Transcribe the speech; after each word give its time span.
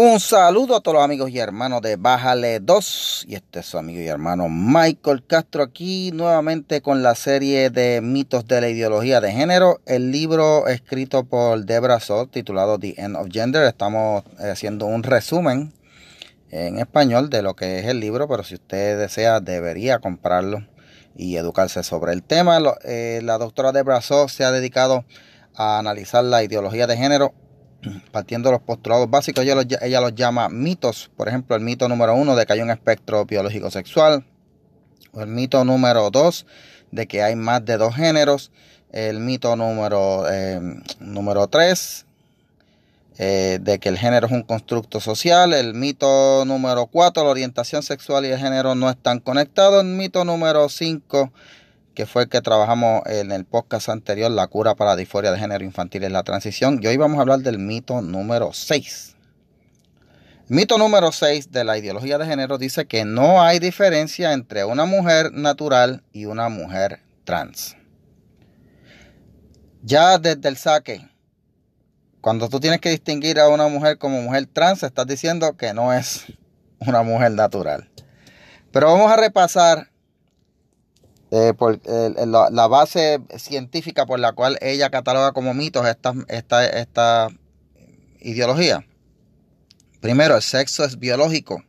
Un 0.00 0.20
saludo 0.20 0.76
a 0.76 0.80
todos 0.80 0.94
los 0.94 1.04
amigos 1.04 1.28
y 1.28 1.40
hermanos 1.40 1.82
de 1.82 1.96
Bájale 1.96 2.60
2. 2.60 3.24
Y 3.26 3.34
este 3.34 3.58
es 3.58 3.66
su 3.66 3.78
amigo 3.78 4.00
y 4.00 4.06
hermano 4.06 4.48
Michael 4.48 5.26
Castro 5.26 5.64
aquí 5.64 6.12
nuevamente 6.12 6.82
con 6.82 7.02
la 7.02 7.16
serie 7.16 7.70
de 7.70 8.00
mitos 8.00 8.46
de 8.46 8.60
la 8.60 8.68
ideología 8.68 9.20
de 9.20 9.32
género. 9.32 9.80
El 9.86 10.12
libro 10.12 10.68
escrito 10.68 11.24
por 11.24 11.64
Debra 11.64 11.98
Sott 11.98 12.30
titulado 12.30 12.78
The 12.78 12.94
End 12.96 13.16
of 13.16 13.26
Gender. 13.32 13.64
Estamos 13.64 14.22
haciendo 14.38 14.86
un 14.86 15.02
resumen 15.02 15.72
en 16.52 16.78
español 16.78 17.28
de 17.28 17.42
lo 17.42 17.56
que 17.56 17.80
es 17.80 17.86
el 17.86 17.98
libro, 17.98 18.28
pero 18.28 18.44
si 18.44 18.54
usted 18.54 19.00
desea 19.00 19.40
debería 19.40 19.98
comprarlo 19.98 20.64
y 21.16 21.34
educarse 21.38 21.82
sobre 21.82 22.12
el 22.12 22.22
tema. 22.22 22.60
Eh, 22.84 23.18
la 23.24 23.36
doctora 23.36 23.72
Debra 23.72 24.00
Sott 24.00 24.28
se 24.28 24.44
ha 24.44 24.52
dedicado 24.52 25.04
a 25.56 25.80
analizar 25.80 26.22
la 26.22 26.44
ideología 26.44 26.86
de 26.86 26.96
género 26.96 27.34
partiendo 28.10 28.48
de 28.48 28.54
los 28.54 28.62
postulados 28.62 29.08
básicos, 29.08 29.44
ella 29.44 30.00
los, 30.00 30.14
llama 30.14 30.48
mitos. 30.48 31.10
Por 31.16 31.28
ejemplo, 31.28 31.56
el 31.56 31.62
mito 31.62 31.88
número 31.88 32.14
uno 32.14 32.36
de 32.36 32.46
que 32.46 32.52
hay 32.52 32.60
un 32.60 32.70
espectro 32.70 33.24
biológico 33.24 33.70
sexual. 33.70 34.24
El 35.14 35.28
mito 35.28 35.64
número 35.64 36.10
dos 36.10 36.46
de 36.90 37.06
que 37.06 37.22
hay 37.22 37.36
más 37.36 37.64
de 37.64 37.76
dos 37.76 37.94
géneros. 37.94 38.50
El 38.90 39.20
mito 39.20 39.54
número, 39.56 40.24
eh, 40.30 40.60
número 40.98 41.46
tres 41.48 42.06
eh, 43.18 43.58
de 43.60 43.80
que 43.80 43.88
el 43.88 43.98
género 43.98 44.26
es 44.26 44.32
un 44.32 44.42
constructo 44.42 45.00
social. 45.00 45.52
El 45.52 45.74
mito 45.74 46.44
número 46.46 46.86
cuatro, 46.86 47.24
la 47.24 47.30
orientación 47.30 47.82
sexual 47.82 48.24
y 48.24 48.28
el 48.28 48.38
género 48.38 48.74
no 48.74 48.88
están 48.88 49.20
conectados. 49.20 49.82
El 49.82 49.90
mito 49.90 50.24
número 50.24 50.68
cinco 50.68 51.32
que 51.98 52.06
fue 52.06 52.22
el 52.22 52.28
que 52.28 52.40
trabajamos 52.40 53.02
en 53.06 53.32
el 53.32 53.44
podcast 53.44 53.88
anterior, 53.88 54.30
La 54.30 54.46
cura 54.46 54.76
para 54.76 54.92
la 54.92 54.96
disforia 54.96 55.32
de 55.32 55.38
género 55.40 55.64
infantil 55.64 56.04
en 56.04 56.12
la 56.12 56.22
transición. 56.22 56.78
Y 56.80 56.86
hoy 56.86 56.96
vamos 56.96 57.18
a 57.18 57.22
hablar 57.22 57.40
del 57.40 57.58
mito 57.58 58.02
número 58.02 58.52
6. 58.52 59.16
mito 60.46 60.78
número 60.78 61.10
6 61.10 61.50
de 61.50 61.64
la 61.64 61.76
ideología 61.76 62.16
de 62.16 62.26
género 62.26 62.56
dice 62.56 62.86
que 62.86 63.04
no 63.04 63.42
hay 63.42 63.58
diferencia 63.58 64.32
entre 64.32 64.64
una 64.64 64.84
mujer 64.84 65.32
natural 65.32 66.04
y 66.12 66.26
una 66.26 66.48
mujer 66.48 67.00
trans. 67.24 67.76
Ya 69.82 70.18
desde 70.18 70.48
el 70.48 70.56
saque, 70.56 71.04
cuando 72.20 72.48
tú 72.48 72.60
tienes 72.60 72.80
que 72.80 72.90
distinguir 72.90 73.40
a 73.40 73.48
una 73.48 73.66
mujer 73.66 73.98
como 73.98 74.22
mujer 74.22 74.46
trans, 74.46 74.84
estás 74.84 75.08
diciendo 75.08 75.56
que 75.56 75.74
no 75.74 75.92
es 75.92 76.26
una 76.78 77.02
mujer 77.02 77.32
natural. 77.32 77.90
Pero 78.70 78.86
vamos 78.86 79.10
a 79.10 79.16
repasar 79.16 79.90
eh, 81.30 81.52
la, 82.26 82.66
base 82.68 83.20
científica 83.36 84.06
por 84.06 84.18
la 84.18 84.32
cual 84.32 84.58
ella 84.62 84.90
cataloga 84.90 85.32
como 85.32 85.52
mitos 85.52 85.86
esta, 85.86 86.14
esta, 86.28 86.66
esta 86.66 87.28
ideología. 88.20 88.86
Primero, 90.00 90.36
el 90.36 90.42
sexo 90.42 90.84
es 90.84 90.98
biológico. 90.98 91.62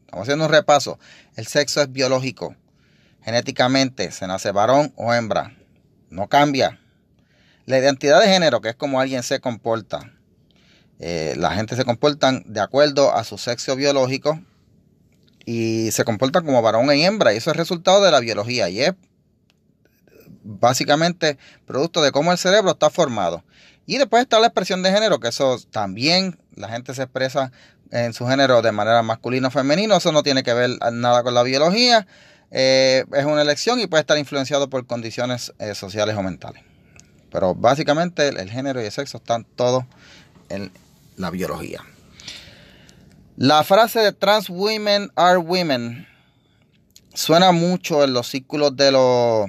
Estamos 0.00 0.22
haciendo 0.22 0.46
un 0.46 0.52
repaso. 0.52 0.98
El 1.34 1.46
sexo 1.46 1.82
es 1.82 1.92
biológico. 1.92 2.54
Genéticamente 3.22 4.12
se 4.12 4.26
nace 4.26 4.52
varón 4.52 4.92
o 4.96 5.12
hembra. 5.12 5.56
No 6.08 6.28
cambia. 6.28 6.80
La 7.66 7.78
identidad 7.78 8.20
de 8.20 8.28
género, 8.28 8.60
que 8.60 8.70
es 8.70 8.76
como 8.76 9.00
alguien 9.00 9.22
se 9.22 9.40
comporta. 9.40 10.12
Eh, 11.00 11.34
la 11.36 11.50
gente 11.50 11.76
se 11.76 11.84
comporta 11.84 12.40
de 12.46 12.60
acuerdo 12.60 13.14
a 13.14 13.24
su 13.24 13.36
sexo 13.36 13.76
biológico 13.76 14.40
y 15.46 15.92
se 15.92 16.04
comportan 16.04 16.44
como 16.44 16.60
varón 16.60 16.94
y 16.94 17.06
hembra. 17.06 17.32
Y 17.32 17.38
eso 17.38 17.50
es 17.50 17.56
resultado 17.56 18.04
de 18.04 18.10
la 18.10 18.20
biología 18.20 18.68
y 18.68 18.82
es 18.82 18.92
básicamente 20.42 21.38
producto 21.66 22.02
de 22.02 22.12
cómo 22.12 22.32
el 22.32 22.38
cerebro 22.38 22.72
está 22.72 22.90
formado. 22.90 23.42
Y 23.86 23.98
después 23.98 24.22
está 24.22 24.40
la 24.40 24.48
expresión 24.48 24.82
de 24.82 24.90
género, 24.90 25.20
que 25.20 25.28
eso 25.28 25.58
también 25.70 26.38
la 26.56 26.68
gente 26.68 26.92
se 26.92 27.04
expresa 27.04 27.52
en 27.92 28.12
su 28.12 28.26
género 28.26 28.60
de 28.60 28.72
manera 28.72 29.02
masculino 29.02 29.48
o 29.48 29.50
femenino. 29.52 29.96
Eso 29.96 30.10
no 30.10 30.24
tiene 30.24 30.42
que 30.42 30.52
ver 30.52 30.70
nada 30.92 31.22
con 31.22 31.34
la 31.34 31.44
biología. 31.44 32.06
Eh, 32.50 33.04
es 33.12 33.24
una 33.24 33.42
elección 33.42 33.78
y 33.80 33.86
puede 33.86 34.00
estar 34.00 34.18
influenciado 34.18 34.68
por 34.68 34.84
condiciones 34.86 35.52
eh, 35.60 35.76
sociales 35.76 36.16
o 36.16 36.22
mentales. 36.22 36.64
Pero 37.30 37.54
básicamente 37.54 38.28
el 38.28 38.50
género 38.50 38.82
y 38.82 38.86
el 38.86 38.92
sexo 38.92 39.18
están 39.18 39.44
todos 39.44 39.84
en 40.48 40.72
la 41.16 41.30
biología. 41.30 41.84
La 43.36 43.64
frase 43.64 44.00
de 44.00 44.12
trans 44.12 44.48
women 44.48 45.10
are 45.14 45.36
women 45.36 46.06
suena 47.12 47.52
mucho 47.52 48.02
en 48.02 48.14
los 48.14 48.28
círculos 48.28 48.74
de 48.78 48.90
los 48.90 49.46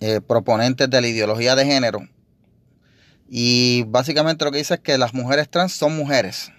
eh, 0.00 0.20
proponentes 0.20 0.90
de 0.90 1.00
la 1.00 1.06
ideología 1.06 1.56
de 1.56 1.64
género. 1.64 2.06
Y 3.30 3.84
básicamente 3.84 4.44
lo 4.44 4.52
que 4.52 4.58
dice 4.58 4.74
es 4.74 4.80
que 4.80 4.98
las 4.98 5.14
mujeres 5.14 5.48
trans 5.48 5.72
son 5.72 5.96
mujeres. 5.96 6.52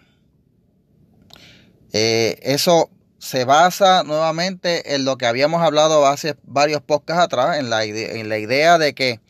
Eh, 1.93 2.39
eso 2.41 2.89
se 3.19 3.45
basa 3.45 4.03
nuevamente 4.03 4.95
en 4.95 5.05
lo 5.05 5.19
que 5.19 5.27
habíamos 5.27 5.61
hablado 5.61 6.07
hace 6.07 6.35
varios 6.41 6.81
podcasts 6.81 7.25
atrás, 7.25 7.59
en 7.59 7.69
la, 7.69 7.83
en 7.83 8.27
la 8.27 8.39
idea 8.39 8.79
de 8.79 8.95
que 8.95 9.21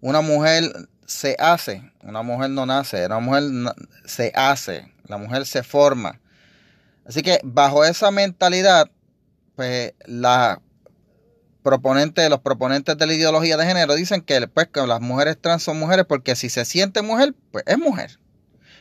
una 0.00 0.22
mujer 0.22 0.88
se 1.04 1.36
hace, 1.38 1.92
una 2.02 2.22
mujer 2.22 2.48
no 2.48 2.64
nace, 2.64 3.04
una 3.04 3.20
mujer 3.20 3.42
se 4.06 4.32
hace, 4.34 4.93
la 5.06 5.18
mujer 5.18 5.46
se 5.46 5.62
forma. 5.62 6.20
Así 7.06 7.22
que 7.22 7.40
bajo 7.44 7.84
esa 7.84 8.10
mentalidad, 8.10 8.90
pues 9.56 9.92
la 10.06 10.60
proponente, 11.62 12.28
los 12.28 12.40
proponentes 12.40 12.96
de 12.96 13.06
la 13.06 13.14
ideología 13.14 13.56
de 13.56 13.66
género 13.66 13.94
dicen 13.94 14.20
que, 14.20 14.46
pues, 14.48 14.68
que 14.68 14.86
las 14.86 15.00
mujeres 15.00 15.38
trans 15.40 15.62
son 15.62 15.78
mujeres 15.78 16.04
porque 16.06 16.36
si 16.36 16.50
se 16.50 16.64
siente 16.64 17.02
mujer, 17.02 17.34
pues 17.50 17.64
es 17.66 17.78
mujer. 17.78 18.18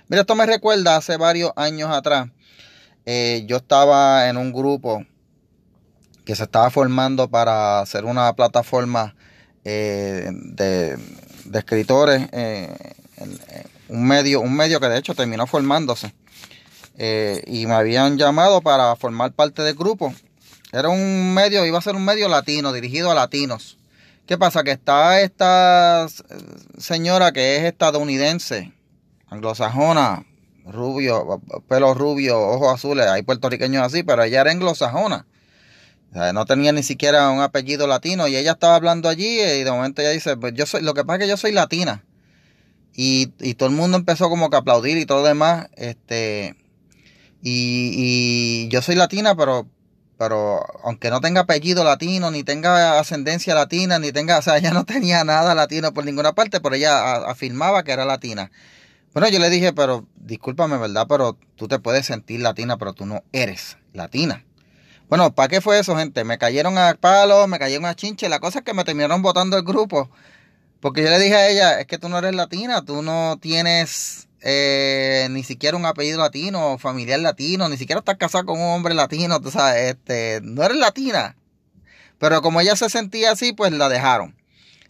Mira, 0.08 0.22
esto 0.22 0.36
me 0.36 0.46
recuerda 0.46 0.98
hace 0.98 1.18
varios 1.18 1.52
años 1.56 1.90
atrás. 1.90 2.30
Eh, 3.06 3.46
yo 3.48 3.58
estaba 3.58 4.30
en 4.30 4.38
un 4.38 4.54
grupo 4.54 5.06
que 6.26 6.36
se 6.36 6.44
estaba 6.44 6.70
formando 6.70 7.30
para 7.30 7.80
hacer 7.80 8.06
una 8.06 8.34
plataforma 8.34 9.16
eh, 9.66 10.30
de, 10.32 10.98
escritores, 11.54 12.28
eh, 12.32 12.70
un 13.94 14.08
medio, 14.08 14.42
un 14.42 14.56
medio 14.56 14.80
que 14.80 14.88
de 14.88 14.98
hecho 14.98 15.14
terminó 15.14 15.46
formándose. 15.46 16.14
Eh, 16.98 17.44
y 17.46 17.68
me 17.68 17.76
habían 17.76 18.18
llamado 18.18 18.62
para 18.62 18.96
formar 18.96 19.34
parte 19.34 19.62
del 19.62 19.76
grupo. 19.76 20.14
Era 20.72 20.90
un 20.90 21.34
medio, 21.36 21.64
iba 21.66 21.78
a 21.78 21.82
ser 21.82 21.96
un 21.96 22.04
medio 22.04 22.28
latino, 22.28 22.74
dirigido 22.74 23.12
a 23.12 23.16
latinos. 23.16 23.78
¿Qué 24.26 24.38
pasa? 24.38 24.64
Que 24.64 24.72
está 24.72 25.22
esta 25.22 26.08
señora 26.80 27.32
que 27.32 27.58
es 27.58 27.64
estadounidense, 27.66 28.74
anglosajona, 29.28 30.26
rubio, 30.66 31.42
pelo 31.68 31.94
rubio, 31.94 32.40
ojos 32.40 32.74
azules, 32.74 33.06
hay 33.06 33.22
puertorriqueños 33.22 33.86
así, 33.86 34.02
pero 34.02 34.24
ella 34.24 34.42
era 34.42 34.52
anglosajona. 34.52 35.28
no 36.34 36.46
tenía 36.46 36.72
ni 36.72 36.82
siquiera 36.82 37.30
un 37.30 37.42
apellido 37.42 37.86
latino 37.86 38.28
y 38.28 38.38
ella 38.38 38.54
estaba 38.54 38.76
hablando 38.76 39.08
allí 39.08 39.40
y 39.40 39.64
de 39.64 39.72
momento 39.72 40.02
ella 40.02 40.12
dice, 40.12 40.36
pues 40.38 40.54
yo 40.56 40.66
soy, 40.66 40.82
lo 40.82 40.96
que 40.96 41.04
pasa 41.04 41.18
es 41.18 41.24
que 41.26 41.30
yo 41.30 41.38
soy 41.38 41.52
latina. 41.52 42.04
Y, 42.96 43.28
todo 43.56 43.70
el 43.70 43.76
mundo 43.76 43.98
empezó 43.98 44.30
como 44.30 44.50
que 44.50 44.56
a 44.56 44.60
aplaudir 44.60 44.98
y 44.98 45.06
todo 45.06 45.22
lo 45.22 45.28
demás. 45.28 45.68
Este, 45.76 46.56
y, 47.42 48.68
yo 48.70 48.82
soy 48.82 48.96
latina, 48.96 49.36
pero, 49.36 49.68
pero 50.18 50.64
aunque 50.84 51.10
no 51.10 51.22
tenga 51.22 51.42
apellido 51.42 51.84
latino, 51.84 52.32
ni 52.32 52.44
tenga 52.44 53.00
ascendencia 53.00 53.56
latina, 53.56 54.00
ni 54.00 54.12
tenga, 54.12 54.38
o 54.38 54.42
sea, 54.42 54.58
ella 54.58 54.72
no 54.72 54.86
tenía 54.86 55.24
nada 55.24 55.56
latino 55.56 55.94
por 55.94 56.06
ninguna 56.06 56.34
parte, 56.34 56.62
pero 56.62 56.76
ella 56.76 57.16
afirmaba 57.28 57.84
que 57.84 57.92
era 57.92 58.06
latina. 58.06 58.52
Bueno, 59.14 59.30
yo 59.30 59.40
le 59.40 59.50
dije, 59.50 59.74
pero 59.74 60.08
discúlpame, 60.16 60.78
¿verdad? 60.78 61.06
Pero 61.08 61.38
tú 61.56 61.68
te 61.68 61.80
puedes 61.80 62.06
sentir 62.06 62.40
latina, 62.40 62.78
pero 62.78 62.94
tú 62.94 63.06
no 63.06 63.24
eres 63.32 63.78
latina. 63.94 64.44
Bueno, 65.08 65.36
¿para 65.36 65.50
qué 65.50 65.62
fue 65.62 65.78
eso, 65.78 65.96
gente? 65.96 66.24
Me 66.24 66.40
cayeron 66.40 66.80
a 66.80 66.96
palos, 66.96 67.48
me 67.48 67.60
cayeron 67.60 67.86
a 67.86 67.96
chinche. 67.96 68.30
La 68.30 68.40
cosa 68.40 68.60
es 68.60 68.66
que 68.66 68.74
me 68.74 68.84
terminaron 68.84 69.22
votando 69.22 69.56
el 69.58 69.64
grupo. 69.64 70.10
Porque 70.84 71.02
yo 71.02 71.10
le 71.10 71.18
dije 71.18 71.34
a 71.34 71.48
ella, 71.48 71.80
es 71.80 71.88
que 71.88 71.98
tú 71.98 72.10
no 72.10 72.18
eres 72.18 72.36
latina, 72.36 72.84
tú 72.84 73.02
no 73.02 73.38
tienes 73.40 74.28
eh, 74.42 75.30
ni 75.32 75.42
siquiera 75.42 75.78
un 75.78 75.86
apellido 75.86 76.20
latino, 76.20 76.78
familiar 76.78 77.22
latino, 77.22 77.70
ni 77.70 77.78
siquiera 77.78 78.00
estás 78.00 78.18
casado 78.18 78.48
con 78.48 78.60
un 78.60 78.68
hombre 78.68 78.94
latino, 78.94 79.40
tú 79.40 79.50
sabes, 79.50 79.92
este, 79.92 80.42
no 80.44 80.62
eres 80.62 80.76
latina. 80.76 81.38
Pero 82.20 82.42
como 82.42 82.60
ella 82.60 82.76
se 82.76 82.90
sentía 82.90 83.32
así, 83.32 83.54
pues 83.54 83.72
la 83.72 83.88
dejaron. 83.88 84.36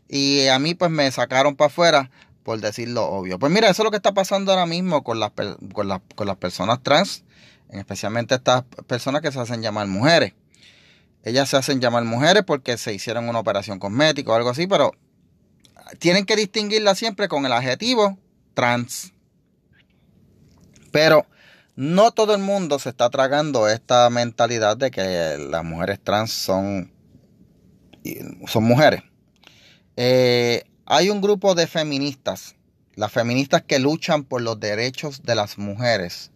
Y 0.09 0.47
a 0.47 0.57
mí 0.57 0.73
pues 0.73 0.89
me 0.89 1.11
sacaron 1.11 1.55
para 1.55 1.67
afuera, 1.67 2.09
por 2.41 2.59
decirlo 2.59 3.05
obvio. 3.05 3.37
Pues 3.37 3.51
mira, 3.51 3.69
eso 3.69 3.83
es 3.83 3.85
lo 3.85 3.91
que 3.91 3.97
está 3.97 4.15
pasando 4.15 4.51
ahora 4.51 4.65
mismo 4.65 5.03
con 5.03 5.19
las, 5.19 5.29
con 5.73 5.87
las, 5.87 6.01
con 6.15 6.25
las 6.25 6.37
personas 6.37 6.81
trans, 6.81 7.23
especialmente 7.69 8.33
estas 8.33 8.63
personas 8.87 9.21
que 9.21 9.31
se 9.31 9.39
hacen 9.39 9.61
llamar 9.61 9.85
mujeres. 9.85 10.33
Ellas 11.23 11.49
se 11.49 11.57
hacen 11.57 11.79
llamar 11.79 12.03
mujeres 12.03 12.41
porque 12.47 12.79
se 12.79 12.95
hicieron 12.95 13.29
una 13.29 13.37
operación 13.37 13.77
cosmética 13.77 14.31
o 14.31 14.35
algo 14.35 14.49
así, 14.49 14.65
pero 14.65 14.93
tienen 15.99 16.25
que 16.25 16.35
distinguirla 16.35 16.95
siempre 16.95 17.27
con 17.27 17.45
el 17.45 17.53
adjetivo 17.53 18.17
trans. 18.53 19.13
Pero 20.91 21.25
no 21.75 22.11
todo 22.11 22.35
el 22.35 22.41
mundo 22.41 22.77
se 22.79 22.89
está 22.89 23.09
tragando 23.09 23.67
esta 23.67 24.09
mentalidad 24.09 24.77
de 24.77 24.91
que 24.91 25.37
las 25.49 25.63
mujeres 25.63 25.99
trans 26.03 26.31
son, 26.31 26.91
son 28.45 28.63
mujeres. 28.63 29.01
Eh, 29.95 30.63
hay 30.85 31.09
un 31.09 31.21
grupo 31.21 31.55
de 31.55 31.67
feministas, 31.67 32.55
las 32.95 33.11
feministas 33.11 33.63
que 33.63 33.79
luchan 33.79 34.23
por 34.23 34.41
los 34.41 34.59
derechos 34.59 35.23
de 35.23 35.35
las 35.35 35.57
mujeres, 35.57 36.31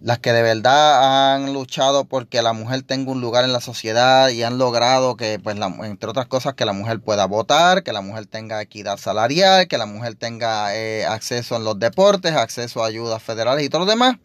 las 0.00 0.18
que 0.18 0.32
de 0.32 0.42
verdad 0.42 1.34
han 1.34 1.52
luchado 1.52 2.04
porque 2.04 2.40
la 2.42 2.52
mujer 2.52 2.82
tenga 2.82 3.10
un 3.10 3.20
lugar 3.20 3.44
en 3.44 3.52
la 3.52 3.60
sociedad 3.60 4.28
y 4.28 4.42
han 4.42 4.58
logrado 4.58 5.16
que, 5.16 5.38
pues, 5.38 5.56
entre 5.56 6.10
otras 6.10 6.26
cosas, 6.26 6.54
que 6.54 6.64
la 6.64 6.72
mujer 6.72 7.00
pueda 7.00 7.26
votar, 7.26 7.82
que 7.82 7.92
la 7.92 8.00
mujer 8.00 8.26
tenga 8.26 8.62
equidad 8.62 8.96
salarial, 8.96 9.66
que 9.66 9.78
la 9.78 9.86
mujer 9.86 10.14
tenga 10.14 10.74
eh, 10.76 11.04
acceso 11.06 11.56
en 11.56 11.64
los 11.64 11.78
deportes, 11.78 12.32
acceso 12.32 12.82
a 12.82 12.86
ayudas 12.86 13.22
federales 13.22 13.64
y 13.64 13.68
todo 13.68 13.80
lo 13.80 13.86
demás. 13.86 14.16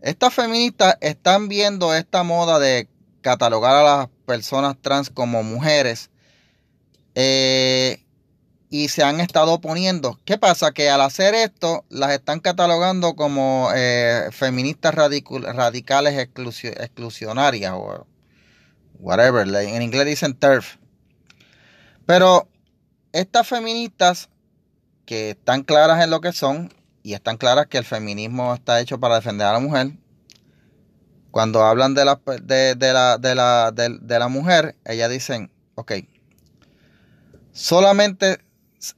Estas 0.00 0.34
feministas 0.34 0.96
están 1.00 1.48
viendo 1.48 1.94
esta 1.94 2.22
moda 2.22 2.58
de 2.58 2.88
catalogar 3.20 3.76
a 3.76 3.82
las 3.82 4.08
personas 4.26 4.76
trans 4.80 5.10
como 5.10 5.42
mujeres 5.42 6.10
eh, 7.14 8.00
y 8.70 8.88
se 8.88 9.02
han 9.02 9.20
estado 9.20 9.54
oponiendo. 9.54 10.18
¿Qué 10.24 10.38
pasa? 10.38 10.72
Que 10.72 10.90
al 10.90 11.00
hacer 11.00 11.34
esto 11.34 11.84
las 11.88 12.12
están 12.12 12.40
catalogando 12.40 13.14
como 13.16 13.70
eh, 13.74 14.28
feministas 14.32 14.94
radicales 14.94 16.18
exclusionarias 16.18 17.72
o 17.74 18.06
whatever. 18.98 19.46
En 19.64 19.82
inglés 19.82 20.06
dicen 20.06 20.34
TERF. 20.34 20.76
Pero 22.04 22.48
estas 23.12 23.46
feministas 23.46 24.28
que 25.06 25.30
están 25.30 25.62
claras 25.62 26.02
en 26.04 26.10
lo 26.10 26.20
que 26.20 26.32
son 26.32 26.72
y 27.02 27.14
están 27.14 27.38
claras 27.38 27.66
que 27.68 27.78
el 27.78 27.84
feminismo 27.84 28.54
está 28.54 28.80
hecho 28.80 29.00
para 29.00 29.14
defender 29.14 29.46
a 29.46 29.52
la 29.54 29.60
mujer, 29.60 29.92
cuando 31.30 31.62
hablan 31.62 31.94
de 31.94 32.04
la, 32.04 32.20
de, 32.42 32.74
la, 32.92 33.18
de 33.18 33.34
la, 33.34 33.72
de, 33.72 34.18
la 34.18 34.28
mujer, 34.28 34.76
ellas 34.84 35.10
dicen, 35.10 35.50
ok, 35.74 35.92
solamente 37.52 38.38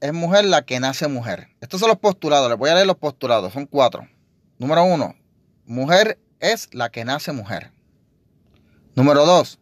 es 0.01 0.13
mujer 0.13 0.45
la 0.45 0.63
que 0.63 0.81
nace 0.81 1.09
mujer. 1.09 1.49
Estos 1.61 1.81
son 1.81 1.89
los 1.89 1.99
postulados, 1.99 2.49
les 2.49 2.59
voy 2.59 2.71
a 2.71 2.75
leer 2.75 2.87
los 2.87 2.97
postulados, 2.97 3.53
son 3.53 3.67
cuatro. 3.67 4.09
Número 4.59 4.85
uno, 4.85 5.15
mujer 5.65 6.19
es 6.39 6.69
la 6.73 6.91
que 6.91 7.05
nace 7.05 7.33
mujer. 7.33 7.73
Número 8.95 9.25
dos, 9.25 9.59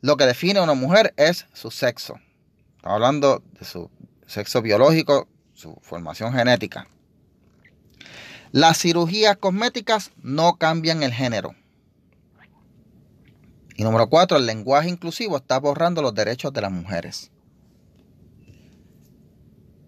lo 0.00 0.16
que 0.16 0.26
define 0.26 0.58
a 0.58 0.62
una 0.62 0.74
mujer 0.74 1.14
es 1.16 1.46
su 1.52 1.70
sexo. 1.70 2.18
Estamos 2.76 2.96
hablando 2.96 3.42
de 3.58 3.64
su 3.64 3.90
sexo 4.26 4.62
biológico, 4.62 5.28
su 5.54 5.76
formación 5.82 6.32
genética. 6.32 6.88
Las 8.50 8.78
cirugías 8.78 9.36
cosméticas 9.36 10.10
no 10.16 10.56
cambian 10.56 11.02
el 11.02 11.12
género. 11.12 11.54
Y 13.76 13.84
número 13.84 14.08
cuatro, 14.08 14.36
el 14.36 14.46
lenguaje 14.46 14.88
inclusivo 14.88 15.38
está 15.38 15.58
borrando 15.58 16.02
los 16.02 16.14
derechos 16.14 16.52
de 16.52 16.60
las 16.60 16.70
mujeres. 16.70 17.31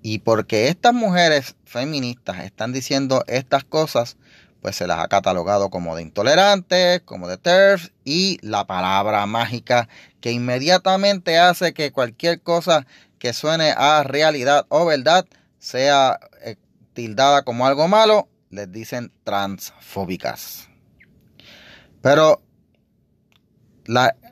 Y 0.06 0.18
porque 0.18 0.68
estas 0.68 0.92
mujeres 0.92 1.56
feministas 1.64 2.44
están 2.44 2.74
diciendo 2.74 3.24
estas 3.26 3.64
cosas, 3.64 4.18
pues 4.60 4.76
se 4.76 4.86
las 4.86 4.98
ha 4.98 5.08
catalogado 5.08 5.70
como 5.70 5.96
de 5.96 6.02
intolerantes, 6.02 7.00
como 7.06 7.26
de 7.26 7.38
TERF 7.38 7.88
y 8.04 8.36
la 8.42 8.66
palabra 8.66 9.24
mágica 9.24 9.88
que 10.20 10.30
inmediatamente 10.30 11.38
hace 11.38 11.72
que 11.72 11.90
cualquier 11.90 12.42
cosa 12.42 12.86
que 13.18 13.32
suene 13.32 13.72
a 13.74 14.02
realidad 14.02 14.66
o 14.68 14.84
verdad 14.84 15.24
sea 15.58 16.20
eh, 16.42 16.56
tildada 16.92 17.42
como 17.42 17.66
algo 17.66 17.88
malo, 17.88 18.28
les 18.50 18.70
dicen 18.70 19.10
transfóbicas. 19.24 20.68
Pero 22.02 22.42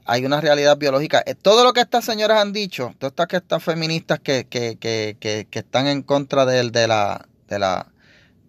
hay 0.05 0.25
una 0.25 0.41
realidad 0.41 0.77
biológica. 0.79 1.23
Eh, 1.27 1.35
todo 1.35 1.65
lo 1.65 1.73
que 1.73 1.81
estas 1.81 2.05
señoras 2.05 2.41
han 2.41 2.53
dicho, 2.53 2.95
todas 2.99 3.13
estas 3.13 3.27
que 3.29 3.37
están 3.37 3.61
feministas 3.61 4.21
que, 4.21 5.49
están 5.51 5.87
en 5.87 6.03
contra 6.03 6.45
de, 6.47 6.71
de 6.71 6.89
la, 6.89 7.27
de 7.49 7.59
la, 7.59 7.87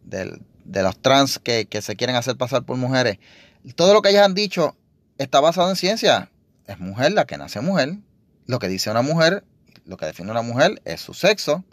de 0.03 0.83
los 0.83 0.97
trans 0.99 1.39
que, 1.39 1.67
se 1.81 1.95
quieren 1.95 2.15
hacer 2.15 2.37
pasar 2.37 2.63
por 2.63 2.77
mujeres, 2.77 3.19
todo 3.75 3.93
lo 3.93 4.01
que 4.01 4.09
ellas 4.09 4.25
han 4.25 4.33
dicho 4.33 4.75
está 5.17 5.39
basado 5.39 5.69
en 5.69 5.75
ciencia. 5.75 6.29
Es 6.67 6.79
mujer 6.79 7.11
la 7.11 7.25
que 7.25 7.37
nace 7.37 7.59
mujer. 7.61 7.97
Lo 8.45 8.59
que 8.59 8.67
dice 8.67 8.89
una 8.89 9.01
mujer, 9.01 9.43
lo 9.85 9.97
que 9.97 10.05
define 10.05 10.31
una 10.31 10.41
mujer 10.41 10.81
es 10.85 11.01
su 11.01 11.13
sexo. 11.13 11.63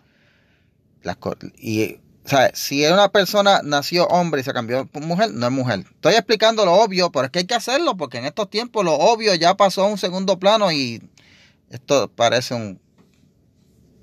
Las, 1.02 1.16
y 1.56 2.00
o 2.24 2.28
sea, 2.28 2.50
si 2.54 2.84
una 2.86 3.08
persona 3.08 3.60
nació 3.64 4.06
hombre 4.06 4.42
y 4.42 4.44
se 4.44 4.52
cambió 4.52 4.86
por 4.86 5.02
mujer, 5.02 5.32
no 5.32 5.46
es 5.46 5.52
mujer. 5.52 5.80
Estoy 5.80 6.14
explicando 6.14 6.64
lo 6.64 6.74
obvio, 6.74 7.10
pero 7.10 7.24
es 7.24 7.30
que 7.30 7.40
hay 7.40 7.46
que 7.46 7.54
hacerlo, 7.54 7.96
porque 7.96 8.18
en 8.18 8.26
estos 8.26 8.50
tiempos 8.50 8.84
lo 8.84 8.94
obvio 8.94 9.34
ya 9.34 9.56
pasó 9.56 9.84
a 9.84 9.86
un 9.86 9.98
segundo 9.98 10.38
plano 10.38 10.70
y 10.70 11.02
esto 11.70 12.10
parece 12.14 12.54
un 12.54 12.80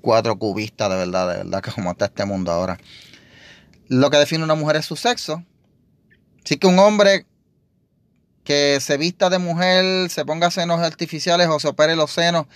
cuatro 0.00 0.38
cubista 0.38 0.88
de 0.88 0.96
verdad, 0.96 1.28
de 1.30 1.36
verdad, 1.38 1.62
que 1.62 1.70
como 1.70 1.92
está 1.92 2.06
este 2.06 2.24
mundo 2.24 2.50
ahora. 2.50 2.78
Lo 3.88 4.10
que 4.10 4.18
define 4.18 4.44
una 4.44 4.54
mujer 4.54 4.76
es 4.76 4.86
su 4.86 4.96
sexo. 4.96 5.44
Así 6.44 6.56
que 6.56 6.66
un 6.66 6.78
hombre 6.78 7.26
que 8.48 8.80
se 8.80 8.96
vista 8.96 9.28
de 9.28 9.38
mujer, 9.38 10.08
se 10.08 10.24
ponga 10.24 10.50
senos 10.50 10.80
artificiales 10.80 11.48
o 11.48 11.60
se 11.60 11.68
opere 11.68 11.96
los 11.96 12.10
senos 12.10 12.46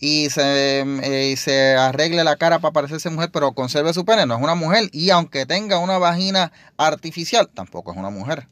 y 0.00 0.30
se, 0.30 0.80
eh, 0.80 1.36
se 1.36 1.74
arregle 1.74 2.24
la 2.24 2.36
cara 2.36 2.60
para 2.60 2.72
parecerse 2.72 3.10
mujer, 3.10 3.28
pero 3.30 3.52
conserve 3.52 3.92
su 3.92 4.06
pene, 4.06 4.24
no 4.24 4.34
es 4.34 4.42
una 4.42 4.54
mujer. 4.54 4.88
Y 4.92 5.10
aunque 5.10 5.44
tenga 5.44 5.78
una 5.78 5.98
vagina 5.98 6.52
artificial, 6.78 7.50
tampoco 7.52 7.92
es 7.92 7.98
una 7.98 8.08
mujer. 8.08 8.48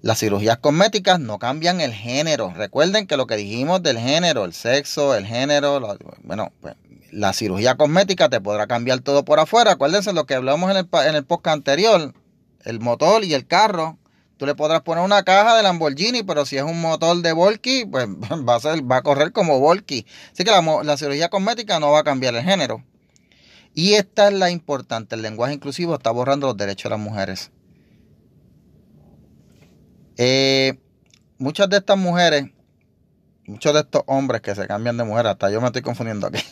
Las 0.00 0.20
cirugías 0.20 0.56
cosméticas 0.56 1.20
no 1.20 1.38
cambian 1.38 1.82
el 1.82 1.92
género. 1.92 2.50
Recuerden 2.56 3.06
que 3.06 3.18
lo 3.18 3.26
que 3.26 3.36
dijimos 3.36 3.82
del 3.82 3.98
género, 3.98 4.46
el 4.46 4.54
sexo, 4.54 5.14
el 5.14 5.26
género, 5.26 5.98
bueno, 6.22 6.50
pues 6.62 6.76
la 7.10 7.34
cirugía 7.34 7.74
cosmética 7.74 8.30
te 8.30 8.40
podrá 8.40 8.66
cambiar 8.66 9.00
todo 9.00 9.22
por 9.26 9.38
afuera. 9.38 9.72
Acuérdense 9.72 10.14
lo 10.14 10.24
que 10.24 10.34
hablamos 10.34 10.70
en 10.70 10.78
el, 10.78 10.88
en 11.06 11.14
el 11.14 11.26
podcast 11.26 11.56
anterior, 11.58 12.14
el 12.64 12.80
motor 12.80 13.22
y 13.22 13.34
el 13.34 13.46
carro 13.46 13.98
Tú 14.42 14.46
le 14.46 14.56
podrás 14.56 14.80
poner 14.80 15.04
una 15.04 15.22
caja 15.22 15.56
de 15.56 15.62
Lamborghini, 15.62 16.24
pero 16.24 16.44
si 16.44 16.56
es 16.56 16.64
un 16.64 16.80
motor 16.80 17.16
de 17.22 17.32
Volky, 17.32 17.84
pues 17.84 18.08
va 18.88 18.96
a, 18.96 19.02
correr 19.02 19.30
como 19.30 19.60
Volky. 19.60 20.04
Así 20.32 20.42
que 20.42 20.50
la, 20.50 20.96
cirugía 20.96 21.28
cosmética 21.28 21.78
no 21.78 21.92
va 21.92 22.00
a 22.00 22.02
cambiar 22.02 22.34
el 22.34 22.42
género. 22.42 22.82
Y 23.72 23.92
esta 23.92 24.26
es 24.26 24.34
la 24.34 24.50
importante. 24.50 25.14
El 25.14 25.22
lenguaje 25.22 25.54
inclusivo 25.54 25.94
está 25.94 26.10
borrando 26.10 26.48
los 26.48 26.56
derechos 26.56 26.90
de 26.90 26.90
las 26.90 26.98
mujeres. 26.98 27.52
Eh, 30.16 30.76
muchas 31.38 31.68
de 31.70 31.76
estas 31.76 31.98
mujeres, 31.98 32.46
muchos 33.46 33.72
de 33.72 33.78
estos 33.78 34.02
hombres 34.06 34.40
que 34.40 34.56
se 34.56 34.66
cambian 34.66 34.96
de 34.96 35.04
mujer, 35.04 35.28
hasta 35.28 35.52
yo 35.52 35.60
me 35.60 35.68
estoy 35.68 35.82
confundiendo 35.82 36.26
aquí. 36.26 36.42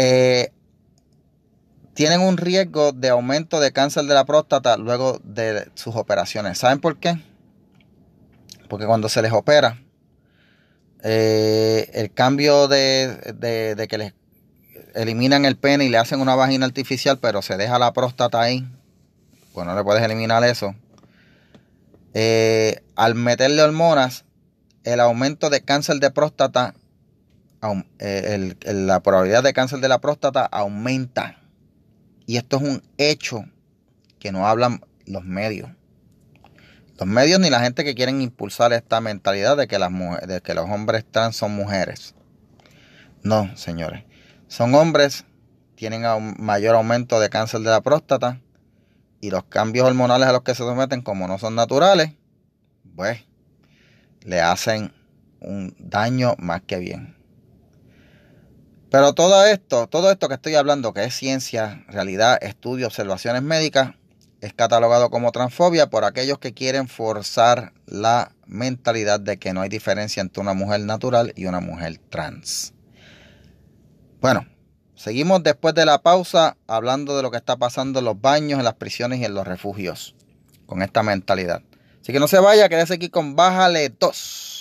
Eh, 0.00 0.52
tienen 1.98 2.20
un 2.20 2.36
riesgo 2.36 2.92
de 2.92 3.08
aumento 3.08 3.58
de 3.58 3.72
cáncer 3.72 4.04
de 4.04 4.14
la 4.14 4.24
próstata 4.24 4.76
luego 4.76 5.20
de 5.24 5.68
sus 5.74 5.96
operaciones. 5.96 6.56
¿Saben 6.56 6.78
por 6.78 6.98
qué? 6.98 7.20
Porque 8.68 8.86
cuando 8.86 9.08
se 9.08 9.20
les 9.20 9.32
opera, 9.32 9.82
eh, 11.02 11.90
el 11.94 12.12
cambio 12.14 12.68
de, 12.68 13.88
que 13.90 13.98
les 13.98 14.14
eliminan 14.94 15.44
el 15.44 15.56
pene 15.56 15.86
y 15.86 15.88
le 15.88 15.98
hacen 15.98 16.20
una 16.20 16.36
vagina 16.36 16.66
artificial, 16.66 17.18
pero 17.18 17.42
se 17.42 17.56
deja 17.56 17.80
la 17.80 17.92
próstata 17.92 18.40
ahí, 18.40 18.64
pues 19.52 19.66
no 19.66 19.74
le 19.74 19.82
puedes 19.82 20.04
eliminar 20.04 20.44
eso. 20.44 20.76
Eh, 22.14 22.80
al 22.94 23.16
meterle 23.16 23.60
hormonas, 23.60 24.24
el 24.84 25.00
aumento 25.00 25.50
de 25.50 25.62
cáncer 25.62 25.98
de 25.98 26.12
próstata, 26.12 26.76
eh, 27.98 28.54
la 28.66 29.00
probabilidad 29.00 29.42
de 29.42 29.52
cáncer 29.52 29.80
de 29.80 29.88
la 29.88 30.00
próstata 30.00 30.46
aumenta. 30.46 31.37
Y 32.28 32.36
esto 32.36 32.58
es 32.58 32.62
un 32.62 32.82
hecho 32.98 33.46
que 34.18 34.32
no 34.32 34.46
hablan 34.46 34.82
los 35.06 35.24
medios. 35.24 35.70
Los 36.98 37.08
medios 37.08 37.40
ni 37.40 37.48
la 37.48 37.60
gente 37.60 37.84
que 37.84 37.94
quieren 37.94 38.20
impulsar 38.20 38.74
esta 38.74 39.00
mentalidad 39.00 39.56
de 39.56 39.66
que, 39.66 39.78
las 39.78 39.90
de 40.28 40.42
que 40.42 40.52
los 40.52 40.66
hombres 40.66 41.06
trans 41.10 41.36
son 41.36 41.52
mujeres. 41.52 42.14
No, 43.22 43.56
señores. 43.56 44.04
Son 44.46 44.74
hombres, 44.74 45.24
tienen 45.74 46.04
un 46.04 46.34
mayor 46.38 46.74
aumento 46.74 47.18
de 47.18 47.30
cáncer 47.30 47.60
de 47.60 47.70
la 47.70 47.80
próstata 47.80 48.42
y 49.22 49.30
los 49.30 49.44
cambios 49.44 49.86
hormonales 49.86 50.28
a 50.28 50.32
los 50.32 50.42
que 50.42 50.54
se 50.54 50.64
someten, 50.64 51.00
como 51.00 51.28
no 51.28 51.38
son 51.38 51.54
naturales, 51.54 52.12
pues 52.94 53.24
le 54.20 54.42
hacen 54.42 54.92
un 55.40 55.74
daño 55.78 56.34
más 56.38 56.60
que 56.60 56.76
bien. 56.76 57.17
Pero 58.90 59.12
todo 59.12 59.44
esto, 59.44 59.86
todo 59.86 60.10
esto 60.10 60.28
que 60.28 60.34
estoy 60.34 60.54
hablando, 60.54 60.94
que 60.94 61.04
es 61.04 61.14
ciencia, 61.14 61.84
realidad, 61.88 62.38
estudio, 62.40 62.86
observaciones 62.86 63.42
médicas, 63.42 63.94
es 64.40 64.54
catalogado 64.54 65.10
como 65.10 65.32
transfobia 65.32 65.90
por 65.90 66.04
aquellos 66.04 66.38
que 66.38 66.54
quieren 66.54 66.88
forzar 66.88 67.72
la 67.86 68.32
mentalidad 68.46 69.20
de 69.20 69.36
que 69.36 69.52
no 69.52 69.60
hay 69.60 69.68
diferencia 69.68 70.20
entre 70.20 70.40
una 70.40 70.54
mujer 70.54 70.80
natural 70.80 71.32
y 71.36 71.46
una 71.46 71.60
mujer 71.60 71.98
trans. 72.08 72.72
Bueno, 74.20 74.46
seguimos 74.94 75.42
después 75.42 75.74
de 75.74 75.84
la 75.84 76.02
pausa 76.02 76.56
hablando 76.66 77.16
de 77.16 77.22
lo 77.22 77.30
que 77.30 77.36
está 77.36 77.56
pasando 77.56 77.98
en 77.98 78.06
los 78.06 78.20
baños, 78.20 78.58
en 78.58 78.64
las 78.64 78.74
prisiones 78.74 79.20
y 79.20 79.24
en 79.24 79.34
los 79.34 79.46
refugios 79.46 80.14
con 80.66 80.82
esta 80.82 81.02
mentalidad. 81.02 81.62
Así 82.00 82.12
que 82.12 82.20
no 82.20 82.28
se 82.28 82.38
vaya, 82.38 82.68
quédese 82.68 82.94
aquí 82.94 83.10
con 83.10 83.36
Bájale 83.36 83.90
2. 83.90 84.57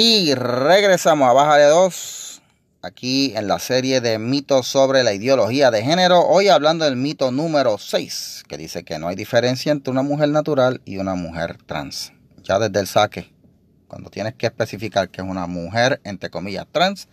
Y 0.00 0.32
regresamos 0.32 1.28
a 1.28 1.32
Baja 1.32 1.56
de 1.56 1.64
2. 1.64 2.42
aquí 2.82 3.32
en 3.34 3.48
la 3.48 3.58
serie 3.58 4.00
de 4.00 4.20
mitos 4.20 4.68
sobre 4.68 5.02
la 5.02 5.12
ideología 5.12 5.72
de 5.72 5.82
género. 5.82 6.20
Hoy 6.20 6.46
hablando 6.46 6.84
del 6.84 6.94
mito 6.94 7.32
número 7.32 7.78
6, 7.78 8.44
que 8.46 8.56
dice 8.56 8.84
que 8.84 9.00
no 9.00 9.08
hay 9.08 9.16
diferencia 9.16 9.72
entre 9.72 9.90
una 9.90 10.02
mujer 10.02 10.28
natural 10.28 10.80
y 10.84 10.98
una 10.98 11.16
mujer 11.16 11.58
trans. 11.66 12.12
Ya 12.44 12.60
desde 12.60 12.78
el 12.78 12.86
saque, 12.86 13.34
cuando 13.88 14.08
tienes 14.08 14.34
que 14.34 14.46
especificar 14.46 15.08
que 15.08 15.20
es 15.20 15.26
una 15.26 15.48
mujer, 15.48 16.00
entre 16.04 16.30
comillas, 16.30 16.68
trans, 16.70 17.08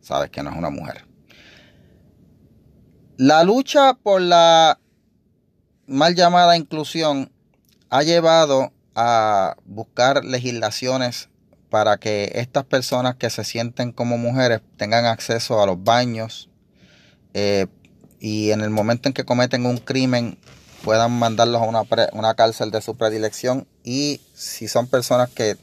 sabes 0.00 0.30
que 0.30 0.44
no 0.44 0.50
es 0.50 0.56
una 0.56 0.70
mujer. 0.70 1.04
La 3.16 3.42
lucha 3.42 3.94
por 3.94 4.20
la 4.20 4.78
mal 5.88 6.14
llamada 6.14 6.56
inclusión 6.56 7.32
ha 7.90 8.04
llevado 8.04 8.72
a 8.94 9.56
buscar 9.64 10.24
legislaciones 10.24 11.31
para 11.72 11.96
que 11.96 12.30
estas 12.34 12.64
personas 12.66 13.16
que 13.16 13.30
se 13.30 13.44
sienten 13.44 13.92
como 13.92 14.18
mujeres 14.18 14.60
tengan 14.76 15.06
acceso 15.06 15.62
a 15.62 15.64
los 15.64 15.82
baños 15.82 16.50
eh, 17.32 17.66
y 18.20 18.50
en 18.50 18.60
el 18.60 18.68
momento 18.68 19.08
en 19.08 19.14
que 19.14 19.24
cometen 19.24 19.64
un 19.64 19.78
crimen 19.78 20.38
puedan 20.84 21.18
mandarlos 21.18 21.62
a 21.62 21.64
una, 21.64 21.84
una 22.12 22.34
cárcel 22.34 22.70
de 22.72 22.82
su 22.82 22.94
predilección 22.98 23.66
y 23.84 24.20
si 24.34 24.68
son 24.68 24.86
personas 24.86 25.30
que 25.30 25.56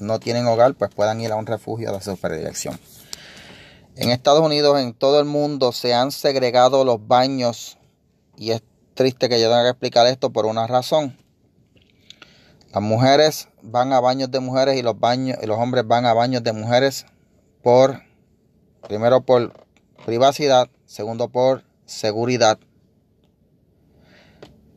no 0.00 0.20
tienen 0.20 0.46
hogar 0.46 0.74
pues 0.74 0.90
puedan 0.94 1.22
ir 1.22 1.32
a 1.32 1.36
un 1.36 1.46
refugio 1.46 1.92
de 1.92 2.02
su 2.02 2.14
predilección. 2.18 2.78
En 3.96 4.10
Estados 4.10 4.42
Unidos, 4.42 4.78
en 4.78 4.92
todo 4.92 5.18
el 5.18 5.24
mundo, 5.24 5.72
se 5.72 5.94
han 5.94 6.12
segregado 6.12 6.84
los 6.84 7.08
baños 7.08 7.78
y 8.36 8.50
es 8.50 8.62
triste 8.92 9.30
que 9.30 9.40
yo 9.40 9.48
tenga 9.48 9.62
que 9.62 9.70
explicar 9.70 10.06
esto 10.08 10.28
por 10.28 10.44
una 10.44 10.66
razón. 10.66 11.16
Las 12.74 12.82
mujeres 12.82 13.48
van 13.62 13.92
a 13.92 14.00
baños 14.00 14.32
de 14.32 14.40
mujeres 14.40 14.76
y 14.76 14.82
los 14.82 14.98
baños 14.98 15.38
y 15.40 15.46
los 15.46 15.56
hombres 15.60 15.86
van 15.86 16.06
a 16.06 16.12
baños 16.12 16.42
de 16.42 16.52
mujeres 16.52 17.06
por 17.62 18.02
primero 18.88 19.20
por 19.20 19.52
privacidad, 20.04 20.68
segundo 20.84 21.28
por 21.28 21.62
seguridad. 21.84 22.58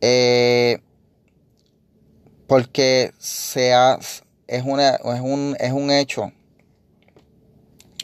Eh, 0.01 0.77
porque 2.45 3.13
se 3.17 3.71
es, 3.71 4.63
una, 4.63 4.89
es, 4.91 5.21
un, 5.21 5.57
es 5.59 5.71
un 5.71 5.89
hecho 5.89 6.31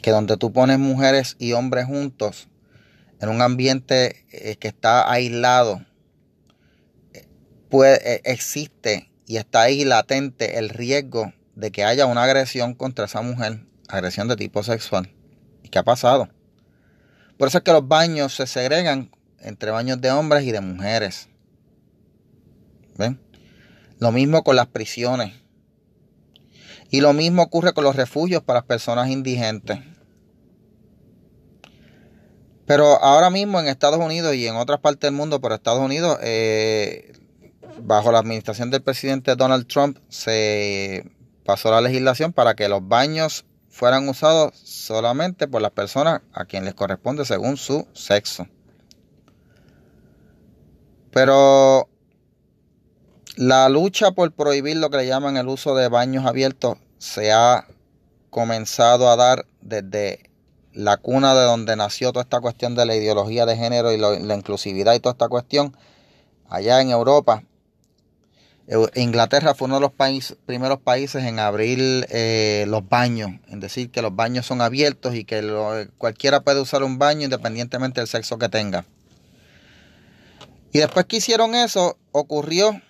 que 0.02 0.10
donde 0.10 0.36
tú 0.36 0.52
pones 0.52 0.80
mujeres 0.80 1.36
y 1.38 1.52
hombres 1.52 1.86
juntos 1.86 2.48
en 3.20 3.28
un 3.28 3.40
ambiente 3.40 4.26
eh, 4.32 4.56
que 4.56 4.66
está 4.66 5.08
aislado, 5.08 5.86
pues 7.68 8.00
existe 8.24 9.13
y 9.26 9.36
está 9.36 9.62
ahí 9.62 9.84
latente 9.84 10.58
el 10.58 10.68
riesgo 10.68 11.32
de 11.54 11.70
que 11.70 11.84
haya 11.84 12.06
una 12.06 12.24
agresión 12.24 12.74
contra 12.74 13.06
esa 13.06 13.22
mujer, 13.22 13.64
agresión 13.88 14.28
de 14.28 14.36
tipo 14.36 14.62
sexual. 14.62 15.10
¿Y 15.62 15.68
qué 15.68 15.78
ha 15.78 15.84
pasado? 15.84 16.28
Por 17.38 17.48
eso 17.48 17.58
es 17.58 17.64
que 17.64 17.72
los 17.72 17.86
baños 17.86 18.34
se 18.34 18.46
segregan 18.46 19.10
entre 19.40 19.70
baños 19.70 20.00
de 20.00 20.10
hombres 20.10 20.44
y 20.44 20.52
de 20.52 20.60
mujeres. 20.60 21.28
¿Ven? 22.96 23.20
Lo 23.98 24.12
mismo 24.12 24.44
con 24.44 24.56
las 24.56 24.66
prisiones. 24.66 25.34
Y 26.90 27.00
lo 27.00 27.12
mismo 27.12 27.42
ocurre 27.42 27.72
con 27.72 27.84
los 27.84 27.96
refugios 27.96 28.42
para 28.42 28.60
las 28.60 28.66
personas 28.66 29.08
indigentes. 29.08 29.78
Pero 32.66 33.02
ahora 33.02 33.30
mismo 33.30 33.60
en 33.60 33.66
Estados 33.66 33.98
Unidos 33.98 34.34
y 34.34 34.46
en 34.46 34.56
otras 34.56 34.80
partes 34.80 35.08
del 35.08 35.12
mundo, 35.12 35.40
pero 35.40 35.54
Estados 35.54 35.82
Unidos, 35.82 36.18
eh, 36.22 37.12
bajo 37.82 38.12
la 38.12 38.18
administración 38.18 38.70
del 38.70 38.82
presidente 38.82 39.36
Donald 39.36 39.66
Trump, 39.66 39.98
se 40.08 41.10
pasó 41.44 41.70
la 41.70 41.80
legislación 41.80 42.32
para 42.32 42.54
que 42.54 42.68
los 42.68 42.86
baños 42.86 43.44
fueran 43.68 44.08
usados 44.08 44.54
solamente 44.54 45.48
por 45.48 45.60
las 45.60 45.72
personas 45.72 46.22
a 46.32 46.44
quien 46.44 46.64
les 46.64 46.74
corresponde 46.74 47.24
según 47.24 47.56
su 47.56 47.86
sexo. 47.92 48.46
Pero 51.10 51.88
la 53.36 53.68
lucha 53.68 54.12
por 54.12 54.32
prohibir 54.32 54.76
lo 54.76 54.90
que 54.90 54.98
le 54.98 55.06
llaman 55.06 55.36
el 55.36 55.48
uso 55.48 55.74
de 55.74 55.88
baños 55.88 56.24
abiertos 56.24 56.78
se 56.98 57.32
ha 57.32 57.66
comenzado 58.30 59.10
a 59.10 59.16
dar 59.16 59.46
desde 59.60 60.30
la 60.72 60.96
cuna 60.96 61.34
de 61.34 61.44
donde 61.44 61.76
nació 61.76 62.12
toda 62.12 62.22
esta 62.22 62.40
cuestión 62.40 62.74
de 62.74 62.86
la 62.86 62.96
ideología 62.96 63.46
de 63.46 63.56
género 63.56 63.92
y 63.92 63.98
la 63.98 64.34
inclusividad 64.34 64.94
y 64.94 65.00
toda 65.00 65.12
esta 65.12 65.28
cuestión 65.28 65.76
allá 66.48 66.80
en 66.80 66.90
Europa 66.90 67.44
Inglaterra 68.94 69.54
fue 69.54 69.66
uno 69.66 69.74
de 69.74 69.82
los 69.82 69.92
primeros 70.46 70.80
países 70.80 71.24
en 71.24 71.38
abrir 71.38 72.06
eh, 72.08 72.64
los 72.66 72.88
baños, 72.88 73.32
en 73.48 73.60
decir 73.60 73.90
que 73.90 74.00
los 74.00 74.16
baños 74.16 74.46
son 74.46 74.62
abiertos 74.62 75.14
y 75.14 75.24
que 75.24 75.88
cualquiera 75.98 76.40
puede 76.40 76.60
usar 76.60 76.82
un 76.82 76.98
baño 76.98 77.24
independientemente 77.24 78.00
del 78.00 78.08
sexo 78.08 78.38
que 78.38 78.48
tenga. 78.48 78.86
Y 80.72 80.78
después 80.78 81.04
que 81.04 81.18
hicieron 81.18 81.54
eso, 81.54 81.98
ocurrió 82.10 82.80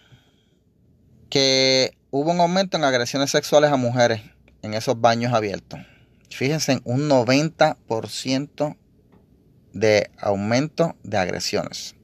que 1.28 1.96
hubo 2.10 2.30
un 2.30 2.40
aumento 2.40 2.76
en 2.76 2.84
agresiones 2.84 3.30
sexuales 3.30 3.72
a 3.72 3.76
mujeres 3.76 4.22
en 4.62 4.74
esos 4.74 5.00
baños 5.00 5.32
abiertos. 5.34 5.80
Fíjense, 6.30 6.72
en 6.72 6.82
un 6.84 7.08
90% 7.08 8.76
de 9.72 10.10
aumento 10.18 10.96
de 11.02 11.18
agresiones. 11.18 11.96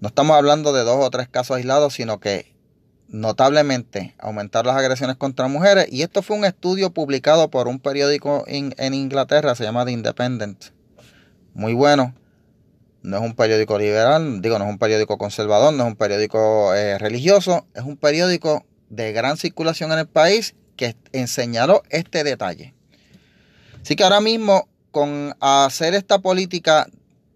No 0.00 0.08
estamos 0.08 0.36
hablando 0.36 0.72
de 0.72 0.84
dos 0.84 1.04
o 1.04 1.10
tres 1.10 1.28
casos 1.28 1.56
aislados, 1.56 1.94
sino 1.94 2.20
que 2.20 2.54
notablemente 3.08 4.14
aumentaron 4.18 4.74
las 4.74 4.82
agresiones 4.82 5.16
contra 5.16 5.48
mujeres. 5.48 5.86
Y 5.90 6.02
esto 6.02 6.22
fue 6.22 6.36
un 6.36 6.44
estudio 6.44 6.90
publicado 6.90 7.50
por 7.50 7.68
un 7.68 7.78
periódico 7.78 8.44
en, 8.46 8.94
Inglaterra, 8.94 9.54
se 9.54 9.64
llama 9.64 9.84
The 9.84 9.92
Independent. 9.92 10.66
Muy 11.54 11.72
bueno. 11.72 12.14
No 13.02 13.18
es 13.18 13.22
un 13.22 13.36
periódico 13.36 13.78
liberal, 13.78 14.42
digo, 14.42 14.58
no 14.58 14.64
es 14.64 14.70
un 14.70 14.78
periódico 14.78 15.16
conservador, 15.16 15.72
no 15.72 15.84
es 15.84 15.90
un 15.90 15.96
periódico 15.96 16.74
eh, 16.74 16.98
religioso, 16.98 17.64
es 17.74 17.84
un 17.84 17.96
periódico 17.96 18.66
de 18.90 19.12
gran 19.12 19.36
circulación 19.36 19.92
en 19.92 20.00
el 20.00 20.08
país 20.08 20.56
que 20.74 20.96
enseñó 21.12 21.82
este 21.90 22.24
detalle. 22.24 22.74
Así 23.80 23.94
que 23.94 24.02
ahora 24.02 24.20
mismo, 24.20 24.68
con 24.90 25.36
hacer 25.38 25.94
esta 25.94 26.18
política 26.18 26.88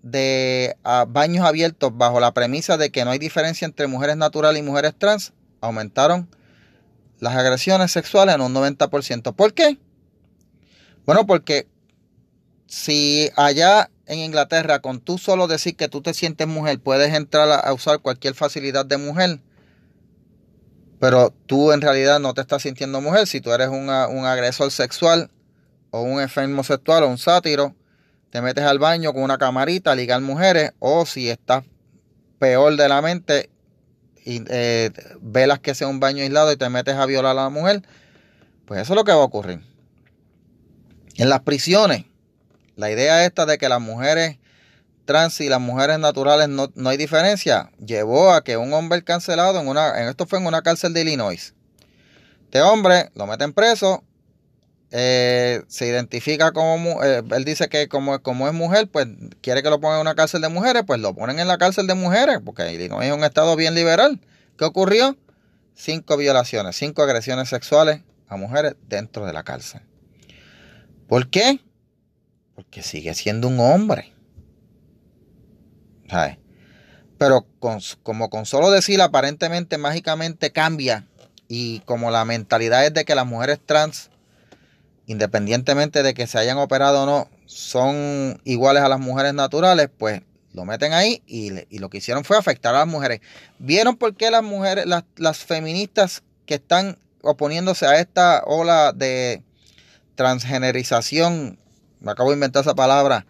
de 0.03 0.77
baños 1.09 1.45
abiertos 1.47 1.97
bajo 1.97 2.21
la 2.21 2.33
premisa 2.33 2.77
de 2.77 2.91
que 2.91 3.05
no 3.05 3.11
hay 3.11 3.19
diferencia 3.19 3.67
entre 3.67 3.87
mujeres 3.87 4.17
naturales 4.17 4.61
y 4.61 4.65
mujeres 4.65 4.95
trans, 4.99 5.33
aumentaron 5.61 6.29
las 7.19 7.37
agresiones 7.37 7.93
sexuales 7.93 8.35
en 8.35 8.41
un 8.41 8.55
90%. 8.55 9.35
¿Por 9.35 9.53
qué? 9.53 9.79
Bueno, 11.05 11.27
porque 11.27 11.69
si 12.67 13.31
allá 13.37 13.91
en 14.07 14.21
Inglaterra 14.21 14.81
con 14.81 15.01
tú 15.01 15.19
solo 15.19 15.47
decir 15.47 15.77
que 15.77 15.89
tú 15.89 16.01
te 16.01 16.15
sientes 16.15 16.47
mujer 16.47 16.81
puedes 16.81 17.13
entrar 17.15 17.49
a 17.65 17.73
usar 17.73 18.01
cualquier 18.01 18.35
facilidad 18.35 18.87
de 18.87 18.97
mujer, 18.97 19.41
pero 20.99 21.35
tú 21.47 21.73
en 21.73 21.81
realidad 21.81 22.21
no 22.21 22.35
te 22.35 22.41
estás 22.41 22.63
sintiendo 22.63 23.01
mujer, 23.01 23.27
si 23.27 23.41
tú 23.41 23.53
eres 23.53 23.69
un 23.69 23.91
agresor 23.91 24.71
sexual 24.71 25.31
o 25.91 26.03
un 26.03 26.21
enfermo 26.21 26.65
sexual 26.65 27.05
o 27.05 27.09
un 27.09 27.19
sátiro, 27.19 27.75
te 28.31 28.41
metes 28.41 28.65
al 28.65 28.79
baño 28.79 29.13
con 29.13 29.23
una 29.23 29.39
camarita 29.39 29.93
a 29.93 29.95
ligar 29.95 30.21
mujeres 30.21 30.73
o 30.79 31.05
si 31.05 31.29
estás 31.29 31.65
peor 32.39 32.77
de 32.77 32.89
la 32.89 33.03
mente 33.03 33.51
y 34.25 34.43
eh, 34.49 34.91
velas 35.21 35.59
que 35.59 35.75
sea 35.75 35.89
un 35.89 36.01
baño 36.01 36.23
aislado 36.23 36.53
y 36.53 36.57
te 36.57 36.69
metes 36.69 36.95
a 36.95 37.07
violar 37.07 37.33
a 37.33 37.43
la 37.43 37.49
mujer, 37.49 37.83
pues 38.67 38.81
eso 38.81 38.93
es 38.93 38.97
lo 38.97 39.05
que 39.05 39.13
va 39.13 39.19
a 39.19 39.25
ocurrir. 39.25 39.61
En 41.17 41.29
las 41.29 41.41
prisiones, 41.41 42.05
la 42.77 42.91
idea 42.91 43.25
esta 43.25 43.47
de 43.47 43.59
que 43.59 43.69
las 43.69 43.81
mujeres 43.81 44.39
trans 45.05 45.41
y 45.41 45.49
las 45.49 45.61
mujeres 45.61 45.99
naturales 45.99 46.49
no, 46.49 46.71
hay 46.89 46.97
diferencia, 46.97 47.73
llevó 47.85 48.33
a 48.33 48.45
que 48.45 48.57
un 48.57 48.73
hombre 48.73 49.03
cancelado 49.03 49.61
en 49.61 49.67
una, 49.67 50.01
en 50.01 50.09
esto 50.09 50.25
fue 50.27 50.39
en 50.39 50.47
una 50.47 50.63
cárcel 50.63 50.95
de 50.95 51.03
Illinois. 51.03 51.55
Este 52.45 52.63
hombre 52.63 53.11
lo 53.15 53.27
meten 53.27 53.53
preso, 53.53 54.05
eh, 54.93 55.63
se 55.69 55.87
identifica 55.87 56.53
como, 56.53 57.03
eh, 57.05 57.23
él 57.31 57.45
dice 57.45 57.69
que 57.69 57.89
como, 57.89 58.21
como 58.23 58.49
es 58.49 58.55
mujer, 58.55 58.89
pues 58.91 59.07
quiere 59.41 59.63
que 59.63 59.71
lo 59.71 59.81
pongan 59.81 59.97
en 59.97 60.03
una 60.03 60.15
cárcel 60.17 60.41
de 60.41 60.49
mujeres, 60.49 60.83
pues 60.87 61.01
lo 61.01 61.15
ponen 61.15 61.39
en 61.39 61.47
la 61.47 61.59
cárcel 61.59 61.87
de 61.87 61.95
mujeres, 61.95 62.39
porque 62.45 62.73
Illinois 62.73 63.07
es 63.07 63.13
un 63.13 63.23
estado 63.23 63.55
bien 63.55 63.75
liberal. 63.75 64.21
¿Qué 64.59 64.65
ocurrió? 64.65 65.17
Cinco 65.75 66.17
violaciones, 66.17 66.77
cinco 66.77 67.03
agresiones 67.03 67.49
sexuales 67.49 68.03
a 68.29 68.37
mujeres 68.37 68.75
dentro 68.89 69.27
de 69.27 69.33
la 69.33 69.45
cárcel. 69.45 69.81
¿Por 71.09 71.31
qué? 71.31 71.61
Porque 72.55 72.83
sigue 72.83 73.15
siendo 73.15 73.49
un 73.49 73.61
hombre. 73.61 74.13
Pero 77.17 77.47
como 78.03 78.29
con 78.29 78.45
solo 78.45 78.71
decir 78.71 79.01
aparentemente, 79.01 79.79
mágicamente 79.79 80.51
cambia 80.51 81.07
y 81.49 81.81
como 81.81 82.11
la 82.11 82.25
mentalidad 82.25 82.87
es 82.87 82.95
de 82.95 83.05
que 83.05 83.15
las 83.15 83.27
mujeres 83.27 83.61
trans 83.65 84.10
independientemente 85.11 86.05
de 86.05 86.15
que 86.15 86.29
se 86.29 86.39
hayan 86.39 86.59
operado 86.59 87.03
o 87.03 87.07
no, 87.07 87.29
son 87.47 88.41
iguales 88.45 88.85
a 88.85 88.89
las 88.89 89.01
mujeres 89.01 89.35
naturales, 89.35 89.91
pues 89.99 90.23
lo 90.53 90.65
meten 90.65 90.93
ahí 90.93 91.21
y, 91.27 91.51
lo 91.81 91.91
que 91.91 91.99
hicieron 91.99 92.23
fue 92.23 92.39
afectar 92.39 92.77
a 92.77 92.79
las 92.79 92.87
mujeres. 92.87 93.21
¿Vieron 93.59 93.97
por 93.97 94.15
qué 94.15 94.31
las 94.31 94.45
mujeres, 94.45 94.87
las, 94.87 95.39
feministas 95.39 96.23
que 96.47 96.55
están 96.55 96.97
oponiéndose 97.23 97.87
a 97.87 97.99
esta 97.99 98.45
ola 98.47 98.93
de 98.93 99.43
transgenerización 100.15 101.59
me 101.99 102.13
acabo 102.13 102.31
de 102.31 102.35
inventar 102.35 102.63
esa 102.63 102.77
palabra, 102.77 103.27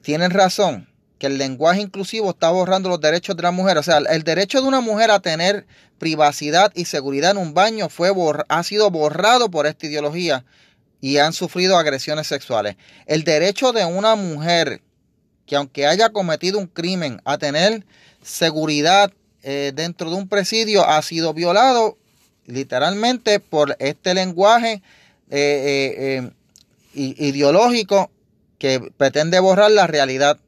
tienen 0.00 0.30
razón 0.30 0.88
que 1.18 1.26
el 1.26 1.36
lenguaje 1.36 1.82
inclusivo 1.82 2.30
está 2.30 2.50
borrando 2.50 2.88
los 2.88 3.02
derechos 3.02 3.36
de 3.36 3.42
la 3.42 3.50
mujer. 3.50 3.76
O 3.76 3.82
sea, 3.82 3.98
el 3.98 4.22
derecho 4.24 4.62
de 4.62 4.66
una 4.66 4.80
mujer 4.80 5.10
a 5.10 5.20
tener 5.20 5.66
privacidad 5.98 6.72
y 6.74 6.86
seguridad 6.86 7.32
en 7.32 7.36
un 7.36 7.52
baño 7.52 7.90
fue 7.90 8.10
ha 8.48 8.62
sido 8.62 8.90
borrado 8.90 9.50
por 9.50 9.66
esta 9.66 9.86
ideología 9.86 10.44
y 11.02 11.18
han 11.18 11.32
sufrido 11.34 11.76
agresiones 11.76 12.28
sexuales. 12.28 12.76
El 13.06 13.24
derecho 13.24 13.72
de 13.72 13.84
una 13.84 14.14
mujer 14.14 14.80
que 15.44 15.56
aunque 15.56 15.86
haya 15.86 16.10
cometido 16.10 16.58
un 16.60 16.68
crimen 16.68 17.20
a 17.24 17.36
tener 17.36 17.84
seguridad 18.22 19.12
eh, 19.42 19.72
dentro 19.74 20.08
de 20.08 20.16
un 20.16 20.28
presidio 20.28 20.88
ha 20.88 21.02
sido 21.02 21.34
violado 21.34 21.98
literalmente 22.46 23.40
por 23.40 23.76
este 23.80 24.14
lenguaje 24.14 24.80
eh, 25.28 26.22
eh, 26.22 26.30
ideológico 26.94 28.12
que 28.58 28.80
pretende 28.96 29.40
borrar 29.40 29.72
la 29.72 29.88
realidad 29.88 30.38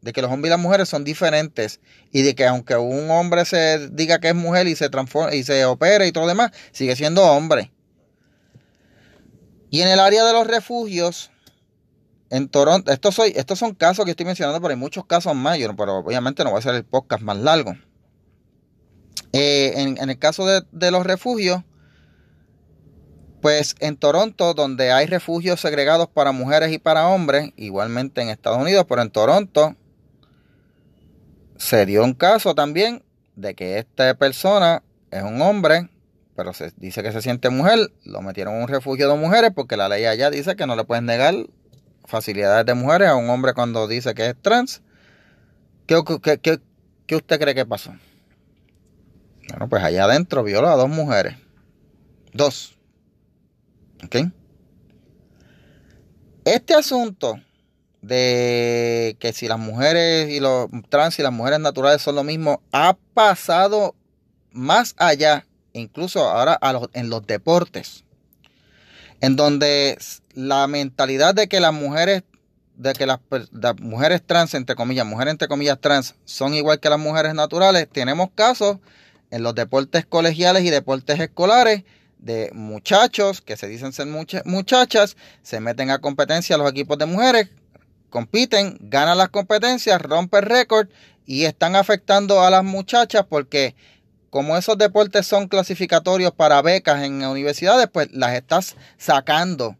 de 0.00 0.12
que 0.12 0.20
los 0.20 0.32
hombres 0.32 0.48
y 0.48 0.50
las 0.50 0.58
mujeres 0.58 0.88
son 0.88 1.04
diferentes 1.04 1.78
y 2.10 2.22
de 2.22 2.34
que 2.34 2.44
aunque 2.44 2.74
un 2.74 3.08
hombre 3.12 3.44
se 3.44 3.88
diga 3.90 4.18
que 4.18 4.30
es 4.30 4.34
mujer 4.34 4.66
y 4.66 4.74
se 4.74 4.88
transforma 4.90 5.32
y 5.32 5.44
se 5.44 5.64
opera 5.64 6.04
y 6.06 6.10
todo 6.10 6.24
lo 6.24 6.28
demás, 6.28 6.50
sigue 6.72 6.96
siendo 6.96 7.22
hombre. 7.22 7.70
Y 9.72 9.80
en 9.80 9.88
el 9.88 10.00
área 10.00 10.22
de 10.22 10.34
los 10.34 10.46
refugios, 10.46 11.30
en 12.28 12.50
Toronto, 12.50 12.92
estos, 12.92 13.14
soy, 13.14 13.32
estos 13.34 13.58
son 13.58 13.74
casos 13.74 14.04
que 14.04 14.10
estoy 14.10 14.26
mencionando, 14.26 14.60
pero 14.60 14.72
hay 14.72 14.76
muchos 14.78 15.06
casos 15.06 15.34
más, 15.34 15.56
pero 15.78 15.96
obviamente 15.96 16.44
no 16.44 16.52
va 16.52 16.58
a 16.58 16.62
ser 16.62 16.74
el 16.74 16.84
podcast 16.84 17.22
más 17.22 17.38
largo. 17.38 17.74
Eh, 19.32 19.72
en, 19.76 20.10
el 20.10 20.18
caso 20.18 20.44
de, 20.44 20.60
de 20.72 20.90
los 20.90 21.06
refugios, 21.06 21.62
pues 23.40 23.74
en 23.80 23.96
Toronto, 23.96 24.52
donde 24.52 24.92
hay 24.92 25.06
refugios 25.06 25.58
segregados 25.62 26.06
para 26.06 26.32
mujeres 26.32 26.70
y 26.70 26.78
para 26.78 27.08
hombres, 27.08 27.52
igualmente 27.56 28.20
en 28.20 28.28
Estados 28.28 28.58
Unidos, 28.58 28.84
pero 28.86 29.00
en 29.00 29.10
Toronto 29.10 29.74
se 31.56 31.86
dio 31.86 32.04
un 32.04 32.12
caso 32.12 32.54
también 32.54 33.02
de 33.36 33.54
que 33.54 33.78
esta 33.78 34.12
persona 34.18 34.82
es 35.10 35.22
un 35.22 35.40
hombre, 35.40 35.88
pero 36.34 36.52
se 36.52 36.72
dice 36.76 37.02
que 37.02 37.12
se 37.12 37.22
siente 37.22 37.50
mujer, 37.50 37.92
lo 38.04 38.22
metieron 38.22 38.54
en 38.54 38.62
un 38.62 38.68
refugio 38.68 39.08
de 39.08 39.16
mujeres 39.16 39.50
porque 39.54 39.76
la 39.76 39.88
ley 39.88 40.04
allá 40.04 40.30
dice 40.30 40.56
que 40.56 40.66
no 40.66 40.76
le 40.76 40.84
pueden 40.84 41.06
negar 41.06 41.34
facilidades 42.04 42.66
de 42.66 42.74
mujeres 42.74 43.08
a 43.08 43.16
un 43.16 43.28
hombre 43.30 43.54
cuando 43.54 43.86
dice 43.86 44.14
que 44.14 44.26
es 44.26 44.36
trans. 44.40 44.82
¿Qué, 45.86 45.96
usted 45.96 47.40
cree 47.40 47.54
que 47.54 47.66
pasó? 47.66 47.94
Bueno, 49.48 49.68
pues 49.68 49.82
allá 49.82 50.04
adentro 50.04 50.42
viola 50.42 50.72
a 50.72 50.76
dos 50.76 50.88
mujeres. 50.88 51.36
Dos. 52.32 52.78
¿Ok? 54.04 54.16
Este 56.44 56.74
asunto 56.74 57.38
de 58.00 59.16
que 59.20 59.32
si 59.32 59.46
las 59.46 59.58
mujeres 59.58 60.30
y 60.30 60.40
los 60.40 60.68
trans 60.88 61.18
y 61.18 61.22
las 61.22 61.32
mujeres 61.32 61.60
naturales 61.60 62.02
son 62.02 62.16
lo 62.16 62.24
mismo, 62.24 62.62
ha 62.72 62.96
pasado 63.14 63.94
más 64.50 64.94
allá, 64.98 65.46
incluso 65.72 66.28
ahora 66.28 66.58
en 66.92 67.10
los 67.10 67.26
deportes, 67.26 68.04
en 69.20 69.36
donde 69.36 69.98
la 70.34 70.66
mentalidad 70.66 71.34
de 71.34 71.48
que 71.48 71.60
las 71.60 71.72
mujeres, 71.72 72.22
de 72.76 72.92
que 72.94 73.06
las, 73.06 73.20
las, 73.52 73.78
mujeres 73.80 74.22
trans, 74.26 74.54
entre 74.54 74.76
comillas, 74.76 75.06
mujeres 75.06 75.32
entre 75.32 75.48
comillas 75.48 75.80
trans, 75.80 76.14
son 76.24 76.54
igual 76.54 76.80
que 76.80 76.90
las 76.90 76.98
mujeres 76.98 77.34
naturales, 77.34 77.88
tenemos 77.90 78.28
casos 78.34 78.78
en 79.30 79.42
los 79.42 79.54
deportes 79.54 80.04
colegiales 80.06 80.64
y 80.64 80.70
deportes 80.70 81.20
escolares 81.20 81.84
de 82.18 82.50
muchachos 82.52 83.40
que 83.40 83.56
se 83.56 83.66
dicen 83.66 83.92
ser 83.92 84.06
muchachas, 84.44 85.16
se 85.42 85.60
meten 85.60 85.90
a 85.90 85.98
competencia 85.98 86.56
a 86.56 86.58
los 86.58 86.70
equipos 86.70 86.98
de 86.98 87.06
mujeres 87.06 87.48
compiten, 88.12 88.76
ganan 88.78 89.18
las 89.18 89.30
competencias, 89.30 90.00
rompen 90.00 90.42
récord 90.42 90.88
y 91.26 91.46
están 91.46 91.74
afectando 91.74 92.42
a 92.42 92.50
las 92.50 92.62
muchachas 92.62 93.24
porque 93.28 93.74
como 94.32 94.56
esos 94.56 94.78
deportes 94.78 95.26
son 95.26 95.46
clasificatorios 95.46 96.32
para 96.32 96.62
becas 96.62 97.02
en 97.02 97.22
universidades, 97.22 97.86
pues 97.92 98.08
las 98.12 98.32
estás 98.32 98.76
sacando 98.96 99.76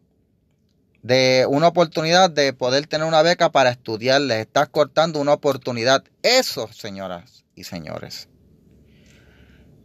de 1.01 1.47
una 1.49 1.69
oportunidad 1.69 2.29
de 2.29 2.53
poder 2.53 2.85
tener 2.85 3.07
una 3.07 3.23
beca 3.23 3.51
para 3.51 3.71
estudiar, 3.71 4.21
les 4.21 4.41
estás 4.41 4.69
cortando 4.69 5.19
una 5.19 5.33
oportunidad. 5.33 6.03
Eso, 6.21 6.69
señoras 6.71 7.45
y 7.55 7.63
señores, 7.63 8.29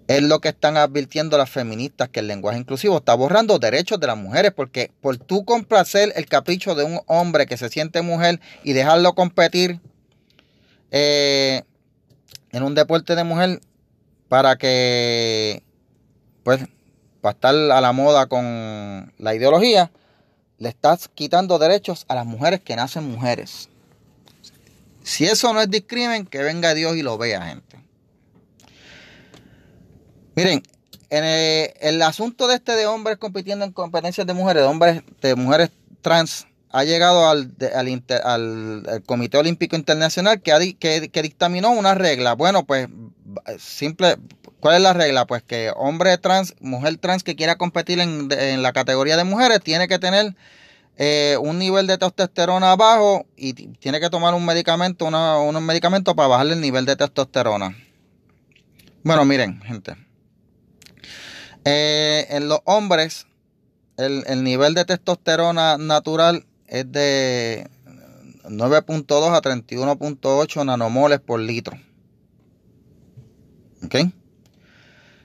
es 0.06 0.22
lo 0.22 0.38
que 0.40 0.50
están 0.50 0.76
advirtiendo 0.76 1.38
las 1.38 1.48
feministas, 1.48 2.10
que 2.10 2.20
el 2.20 2.26
lenguaje 2.26 2.58
inclusivo 2.58 2.98
está 2.98 3.14
borrando 3.14 3.58
derechos 3.58 3.98
de 3.98 4.06
las 4.06 4.18
mujeres, 4.18 4.52
porque 4.54 4.92
por 5.00 5.16
tú 5.16 5.46
complacer 5.46 6.12
el 6.14 6.26
capricho 6.26 6.74
de 6.74 6.84
un 6.84 7.00
hombre 7.06 7.46
que 7.46 7.56
se 7.56 7.70
siente 7.70 8.02
mujer 8.02 8.38
y 8.64 8.74
dejarlo 8.74 9.14
competir 9.14 9.80
eh, 10.90 11.62
en 12.52 12.62
un 12.62 12.74
deporte 12.74 13.14
de 13.16 13.24
mujer 13.24 13.60
para 14.28 14.56
que, 14.56 15.62
pues, 16.44 16.60
para 17.20 17.32
estar 17.32 17.54
a 17.54 17.80
la 17.80 17.92
moda 17.92 18.26
con 18.26 19.12
la 19.18 19.34
ideología, 19.34 19.90
le 20.58 20.68
estás 20.68 21.08
quitando 21.08 21.58
derechos 21.58 22.04
a 22.08 22.14
las 22.14 22.26
mujeres 22.26 22.60
que 22.60 22.76
nacen 22.76 23.04
mujeres. 23.10 23.68
Si 25.02 25.24
eso 25.24 25.52
no 25.54 25.60
es 25.60 25.70
discrimen, 25.70 26.26
que 26.26 26.42
venga 26.42 26.74
Dios 26.74 26.96
y 26.96 27.02
lo 27.02 27.16
vea, 27.16 27.42
gente. 27.42 27.78
Miren, 30.34 30.62
en 31.10 31.24
el, 31.80 32.02
asunto 32.02 32.46
de 32.46 32.56
este 32.56 32.72
de 32.72 32.86
hombres 32.86 33.16
compitiendo 33.16 33.64
en 33.64 33.72
competencias 33.72 34.26
de 34.26 34.34
mujeres, 34.34 34.62
de 34.62 34.68
hombres, 34.68 35.02
de 35.22 35.34
mujeres 35.34 35.70
trans, 36.02 36.46
ha 36.70 36.84
llegado 36.84 37.28
al, 37.28 37.52
Comité 39.06 39.38
Olímpico 39.38 39.76
Internacional 39.76 40.42
que, 40.42 40.76
que, 40.78 41.22
dictaminó 41.22 41.70
una 41.70 41.94
regla. 41.94 42.34
Bueno, 42.34 42.66
pues 42.66 42.88
simple, 43.58 44.16
¿cuál 44.60 44.76
es 44.76 44.82
la 44.82 44.92
regla? 44.92 45.26
Pues 45.26 45.42
que 45.42 45.72
hombre 45.76 46.16
trans, 46.18 46.54
mujer 46.60 46.96
trans 46.98 47.22
que 47.22 47.36
quiera 47.36 47.56
competir 47.56 48.00
en, 48.00 48.62
la 48.62 48.72
categoría 48.72 49.16
de 49.16 49.24
mujeres 49.24 49.60
tiene 49.62 49.88
que 49.88 49.98
tener 49.98 50.34
eh, 50.96 51.36
un 51.40 51.58
nivel 51.58 51.86
de 51.86 51.98
testosterona 51.98 52.76
bajo 52.76 53.26
y 53.36 53.52
tiene 53.54 54.00
que 54.00 54.10
tomar 54.10 54.34
un 54.34 54.44
medicamento, 54.44 55.06
unos 55.06 55.62
medicamentos 55.62 56.14
para 56.14 56.28
bajarle 56.28 56.54
el 56.54 56.60
nivel 56.60 56.84
de 56.86 56.96
testosterona. 56.96 57.76
Bueno, 59.04 59.24
miren, 59.24 59.60
gente. 59.62 59.96
Eh, 61.64 62.26
en 62.30 62.48
los 62.48 62.60
hombres, 62.64 63.26
el, 63.96 64.44
nivel 64.44 64.74
de 64.74 64.84
testosterona 64.84 65.76
natural 65.76 66.46
es 66.66 66.90
de 66.90 67.68
9.2 68.44 69.34
a 69.34 69.42
31.8 69.42 70.64
nanomoles 70.64 71.20
por 71.20 71.40
litro. 71.40 71.78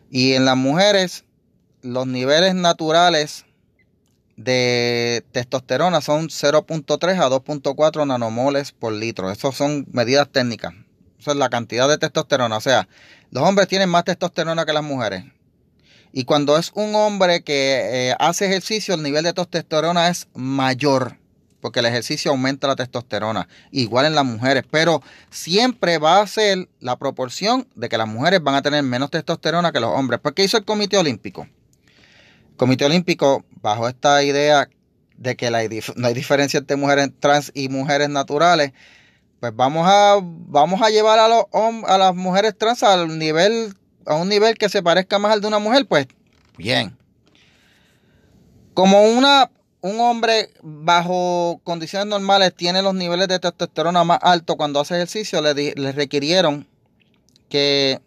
Y 0.09 0.33
en 0.33 0.45
las 0.45 0.57
mujeres, 0.57 1.25
los 1.81 2.07
niveles 2.07 2.55
naturales 2.55 3.45
de 4.35 5.23
testosterona 5.31 6.01
son 6.01 6.29
0.3 6.29 7.19
a 7.19 7.29
2.4 7.29 8.07
nanomoles 8.07 8.71
por 8.71 8.93
litro. 8.93 9.31
Esas 9.31 9.55
son 9.55 9.85
medidas 9.91 10.29
técnicas. 10.31 10.73
Esa 11.19 11.31
es 11.31 11.37
la 11.37 11.49
cantidad 11.49 11.87
de 11.87 11.97
testosterona. 11.97 12.57
O 12.57 12.61
sea, 12.61 12.87
los 13.31 13.43
hombres 13.43 13.67
tienen 13.67 13.89
más 13.89 14.03
testosterona 14.03 14.65
que 14.65 14.73
las 14.73 14.83
mujeres. 14.83 15.25
Y 16.11 16.25
cuando 16.25 16.57
es 16.57 16.71
un 16.75 16.93
hombre 16.95 17.43
que 17.43 18.09
eh, 18.09 18.15
hace 18.19 18.45
ejercicio, 18.45 18.93
el 18.93 19.01
nivel 19.01 19.23
de 19.23 19.33
testosterona 19.33 20.09
es 20.09 20.27
mayor, 20.35 21.17
porque 21.63 21.79
el 21.79 21.85
ejercicio 21.85 22.29
aumenta 22.29 22.67
la 22.67 22.75
testosterona, 22.75 23.47
igual 23.71 24.05
en 24.05 24.15
las 24.15 24.25
mujeres, 24.25 24.65
pero 24.69 25.01
siempre 25.29 25.97
va 25.97 26.19
a 26.19 26.27
ser 26.27 26.67
la 26.81 26.97
proporción 26.97 27.69
de 27.73 27.87
que 27.87 27.97
las 27.97 28.05
mujeres 28.05 28.43
van 28.43 28.55
a 28.55 28.61
tener 28.61 28.83
menos 28.83 29.09
testosterona 29.09 29.71
que 29.71 29.79
los 29.79 29.89
hombres. 29.89 30.19
¿Por 30.19 30.33
qué 30.33 30.43
hizo 30.43 30.57
el 30.57 30.65
Comité 30.65 30.97
Olímpico? 30.97 31.47
El 32.49 32.57
Comité 32.57 32.83
Olímpico, 32.83 33.45
bajo 33.61 33.87
esta 33.87 34.21
idea 34.23 34.67
de 35.15 35.37
que 35.37 35.49
no 35.49 36.07
hay 36.07 36.13
diferencia 36.13 36.57
entre 36.57 36.75
mujeres 36.75 37.11
trans 37.21 37.49
y 37.55 37.69
mujeres 37.69 38.09
naturales, 38.09 38.73
pues 39.39 39.55
vamos 39.55 39.87
a, 39.89 40.19
vamos 40.21 40.81
a 40.81 40.89
llevar 40.89 41.17
a, 41.19 41.29
los, 41.29 41.45
a 41.87 41.97
las 41.97 42.13
mujeres 42.13 42.57
trans 42.57 42.83
al 42.83 43.17
nivel 43.17 43.73
a 44.05 44.15
un 44.15 44.27
nivel 44.27 44.57
que 44.57 44.67
se 44.67 44.83
parezca 44.83 45.17
más 45.17 45.31
al 45.31 45.39
de 45.39 45.47
una 45.47 45.59
mujer, 45.59 45.87
pues 45.87 46.07
bien. 46.57 46.97
Como 48.73 49.01
una, 49.03 49.49
un 49.83 49.99
hombre 49.99 50.49
bajo 50.61 51.59
condiciones 51.65 52.07
normales 52.07 52.55
tiene 52.55 52.81
los 52.81 52.95
niveles 52.95 53.27
de 53.27 53.37
testosterona 53.37 54.05
más 54.05 54.17
altos 54.21 54.55
cuando 54.55 54.79
hace 54.79 54.95
ejercicio, 54.95 55.41
le, 55.41 55.53
le 55.75 55.91
requirieron 55.91 56.65
que 57.49 57.99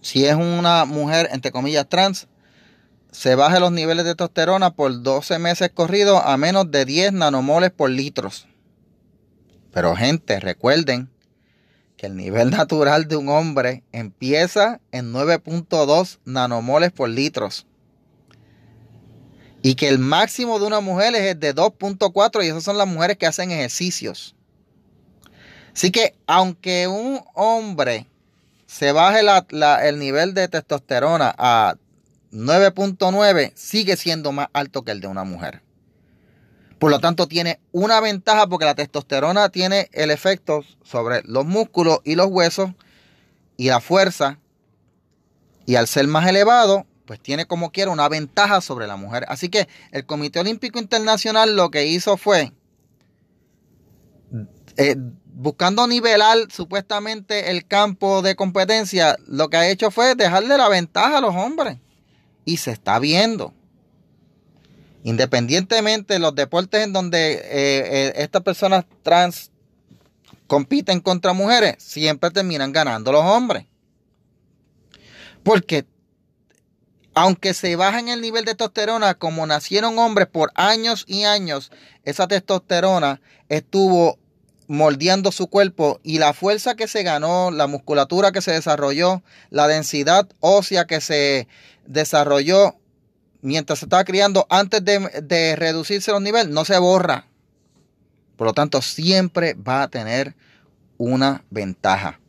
si 0.00 0.26
es 0.26 0.34
una 0.34 0.84
mujer, 0.84 1.28
entre 1.30 1.52
comillas, 1.52 1.88
trans, 1.88 2.26
se 3.12 3.36
baje 3.36 3.60
los 3.60 3.70
niveles 3.70 4.04
de 4.04 4.16
testosterona 4.16 4.74
por 4.74 5.02
12 5.02 5.38
meses 5.38 5.70
corridos 5.72 6.20
a 6.24 6.36
menos 6.36 6.68
de 6.68 6.84
10 6.84 7.12
nanomoles 7.12 7.70
por 7.70 7.88
litros. 7.88 8.48
Pero 9.72 9.94
gente, 9.94 10.40
recuerden 10.40 11.08
que 11.96 12.06
el 12.06 12.16
nivel 12.16 12.50
natural 12.50 13.06
de 13.06 13.14
un 13.14 13.28
hombre 13.28 13.84
empieza 13.92 14.80
en 14.90 15.12
9.2 15.12 16.18
nanomoles 16.24 16.90
por 16.90 17.08
litros. 17.08 17.66
Y 19.66 19.74
que 19.74 19.88
el 19.88 19.98
máximo 19.98 20.60
de 20.60 20.66
una 20.68 20.78
mujer 20.78 21.16
es 21.16 21.22
el 21.22 21.40
de 21.40 21.52
2.4 21.52 22.44
y 22.44 22.46
esas 22.46 22.62
son 22.62 22.78
las 22.78 22.86
mujeres 22.86 23.16
que 23.16 23.26
hacen 23.26 23.50
ejercicios. 23.50 24.36
Así 25.74 25.90
que 25.90 26.14
aunque 26.28 26.86
un 26.86 27.20
hombre 27.34 28.06
se 28.66 28.92
baje 28.92 29.22
el 29.82 29.98
nivel 29.98 30.34
de 30.34 30.46
testosterona 30.46 31.34
a 31.36 31.74
9.9, 32.30 33.54
sigue 33.56 33.96
siendo 33.96 34.30
más 34.30 34.46
alto 34.52 34.84
que 34.84 34.92
el 34.92 35.00
de 35.00 35.08
una 35.08 35.24
mujer. 35.24 35.62
Por 36.78 36.92
lo 36.92 37.00
tanto, 37.00 37.26
tiene 37.26 37.58
una 37.72 38.00
ventaja 38.00 38.46
porque 38.46 38.66
la 38.66 38.76
testosterona 38.76 39.48
tiene 39.48 39.88
el 39.90 40.12
efecto 40.12 40.62
sobre 40.84 41.22
los 41.24 41.44
músculos 41.44 41.98
y 42.04 42.14
los 42.14 42.28
huesos 42.28 42.70
y 43.56 43.66
la 43.66 43.80
fuerza. 43.80 44.38
Y 45.66 45.74
al 45.74 45.88
ser 45.88 46.06
más 46.06 46.28
elevado, 46.28 46.86
pues 47.06 47.20
tiene 47.20 47.46
como 47.46 47.70
quiera 47.70 47.90
una 47.90 48.08
ventaja 48.08 48.60
sobre 48.60 48.86
la 48.86 48.96
mujer. 48.96 49.24
Así 49.28 49.48
que 49.48 49.68
el 49.92 50.04
Comité 50.04 50.40
Olímpico 50.40 50.78
Internacional 50.78 51.56
lo 51.56 51.70
que 51.70 51.86
hizo 51.86 52.16
fue, 52.16 52.52
eh, 54.76 54.96
buscando 55.24 55.86
nivelar 55.86 56.38
supuestamente 56.50 57.50
el 57.50 57.66
campo 57.66 58.22
de 58.22 58.34
competencia, 58.34 59.16
lo 59.26 59.48
que 59.48 59.56
ha 59.56 59.68
hecho 59.68 59.90
fue 59.90 60.14
dejarle 60.14 60.58
la 60.58 60.68
ventaja 60.68 61.18
a 61.18 61.20
los 61.20 61.34
hombres. 61.34 61.78
Y 62.44 62.58
se 62.58 62.72
está 62.72 62.98
viendo. 62.98 63.54
Independientemente 65.02 66.14
de 66.14 66.20
los 66.20 66.34
deportes 66.34 66.82
en 66.82 66.92
donde 66.92 67.34
eh, 67.34 67.40
eh, 67.44 68.12
estas 68.16 68.42
personas 68.42 68.84
trans 69.02 69.50
compiten 70.46 71.00
contra 71.00 71.32
mujeres, 71.32 71.76
siempre 71.78 72.30
terminan 72.30 72.72
ganando 72.72 73.12
los 73.12 73.22
hombres. 73.22 73.66
Porque 75.42 75.86
aunque 77.16 77.54
se 77.54 77.76
baja 77.76 77.98
en 77.98 78.08
el 78.08 78.20
nivel 78.20 78.44
de 78.44 78.54
testosterona, 78.54 79.14
como 79.14 79.46
nacieron 79.46 79.98
hombres 79.98 80.28
por 80.28 80.52
años 80.54 81.06
y 81.08 81.24
años, 81.24 81.72
esa 82.04 82.28
testosterona 82.28 83.22
estuvo 83.48 84.18
moldeando 84.68 85.32
su 85.32 85.46
cuerpo 85.46 85.98
y 86.02 86.18
la 86.18 86.34
fuerza 86.34 86.74
que 86.74 86.86
se 86.86 87.02
ganó, 87.04 87.50
la 87.50 87.68
musculatura 87.68 88.32
que 88.32 88.42
se 88.42 88.52
desarrolló, 88.52 89.22
la 89.48 89.66
densidad 89.66 90.28
ósea 90.40 90.86
que 90.86 91.00
se 91.00 91.48
desarrolló 91.86 92.76
mientras 93.40 93.78
se 93.78 93.86
estaba 93.86 94.04
criando 94.04 94.46
antes 94.50 94.84
de, 94.84 95.56
reducirse 95.56 96.12
los 96.12 96.20
niveles, 96.20 96.48
no 96.48 96.66
se 96.66 96.76
borra. 96.76 97.28
Por 98.36 98.46
lo 98.46 98.52
tanto, 98.52 98.82
siempre 98.82 99.54
va 99.54 99.84
a 99.84 99.88
tener 99.88 100.34
una 100.98 101.46
ventaja. 101.48 102.20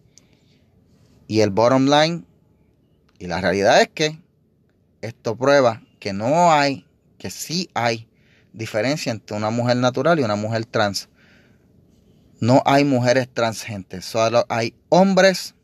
Y 1.28 1.42
el 1.42 1.50
bottom 1.50 1.88
line, 1.88 2.24
y 3.20 3.28
la 3.28 3.42
realidad 3.42 3.82
es 3.82 3.90
que 3.90 4.18
esto 5.08 5.36
prueba 5.36 5.82
que 6.00 6.14
no 6.14 6.52
hay, 6.52 6.86
que 7.18 7.30
sí 7.30 7.70
hay 7.74 8.10
diferencia 8.54 9.12
entre 9.12 9.38
una 9.38 9.50
mujer 9.50 9.78
natural 9.78 10.20
y 10.20 10.24
una 10.24 10.36
mujer 10.36 10.66
trans. 10.66 11.10
No 12.40 12.62
hay 12.66 12.84
mujeres 12.84 13.28
transgentes, 13.34 14.06
solo 14.06 14.46
hay 14.50 14.76
hombres 14.90 15.56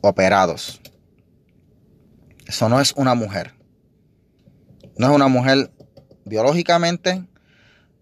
operados. 0.00 0.80
Eso 2.46 2.68
no 2.68 2.80
es 2.80 2.92
una 2.92 3.14
mujer. 3.14 3.54
No 4.98 5.08
es 5.08 5.14
una 5.14 5.28
mujer 5.28 5.72
biológicamente, 6.24 7.26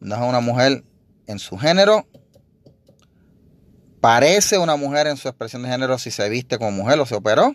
no 0.01 0.15
es 0.17 0.21
una 0.21 0.41
mujer 0.41 0.85
en 1.27 1.39
su 1.39 1.57
género. 1.57 2.07
Parece 4.01 4.59
una 4.59 4.75
mujer 4.77 5.07
en 5.07 5.17
su 5.17 5.29
expresión 5.29 5.63
de 5.63 5.69
género 5.69 5.97
si 5.97 6.11
se 6.11 6.29
viste 6.29 6.59
como 6.59 6.73
mujer 6.73 6.99
o 6.99 7.07
se 7.07 7.15
operó. 7.15 7.55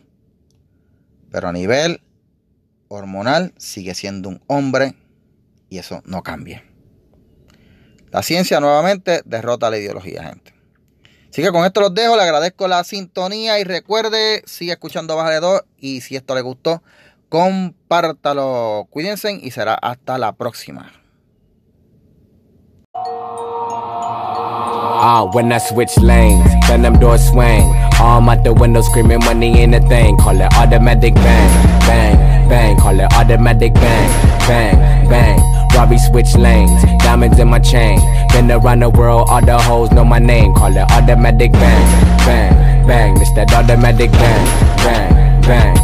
Pero 1.31 1.47
a 1.47 1.51
nivel 1.51 2.01
hormonal 2.87 3.53
sigue 3.57 3.93
siendo 3.93 4.29
un 4.29 4.41
hombre 4.47 4.95
y 5.69 5.77
eso 5.77 6.01
no 6.05 6.23
cambia. 6.23 6.63
La 8.11 8.23
ciencia 8.23 8.59
nuevamente 8.59 9.21
derrota 9.25 9.69
la 9.69 9.77
ideología, 9.77 10.23
gente. 10.23 10.53
Así 11.29 11.43
que 11.43 11.51
con 11.51 11.65
esto 11.65 11.81
los 11.81 11.93
dejo, 11.93 12.15
le 12.15 12.23
agradezco 12.23 12.67
la 12.67 12.83
sintonía 12.83 13.59
y 13.59 13.63
recuerde, 13.63 14.41
sigue 14.45 14.71
escuchando 14.71 15.15
Baja 15.15 15.31
de 15.31 15.39
2 15.39 15.61
y 15.77 16.01
si 16.01 16.15
esto 16.15 16.33
le 16.33 16.41
gustó, 16.41 16.81
compártalo. 17.29 18.87
Cuídense 18.89 19.33
y 19.33 19.51
será 19.51 19.75
hasta 19.75 20.17
la 20.17 20.31
próxima. 20.33 20.93
Ah, 24.99 25.29
when 25.33 25.51
I 25.51 25.59
switch 25.59 25.95
lanes, 25.97 26.51
then 26.67 26.81
them 26.81 26.97
doors 26.99 27.21
swing. 27.29 27.87
Arm 27.99 28.29
out 28.29 28.43
the 28.43 28.53
window 28.53 28.81
screaming 28.81 29.19
money 29.25 29.60
ain't 29.60 29.73
a 29.73 29.79
thing. 29.81 30.17
Call 30.17 30.39
it 30.39 30.53
automatic 30.53 31.15
bang, 31.15 31.79
bang, 31.81 32.49
bang. 32.49 32.77
Call 32.77 32.99
it 32.99 33.12
automatic 33.13 33.73
bang, 33.73 34.10
bang, 34.47 35.10
bang. 35.10 35.39
Robbie 35.75 35.97
switch 35.97 36.36
lanes, 36.36 36.83
diamonds 37.03 37.39
in 37.39 37.47
my 37.47 37.60
chain. 37.60 37.99
Been 38.33 38.51
around 38.51 38.81
the 38.81 38.89
world, 38.89 39.27
all 39.29 39.41
the 39.41 39.57
hoes 39.57 39.91
know 39.91 40.05
my 40.05 40.19
name. 40.19 40.53
Call 40.53 40.75
it 40.75 40.91
automatic 40.91 41.51
bang, 41.53 42.17
bang, 42.25 42.88
bang. 42.88 43.17
It's 43.21 43.31
that 43.33 43.51
automatic 43.53 44.12
bang, 44.12 44.45
bang, 44.86 45.41
bang. 45.41 45.75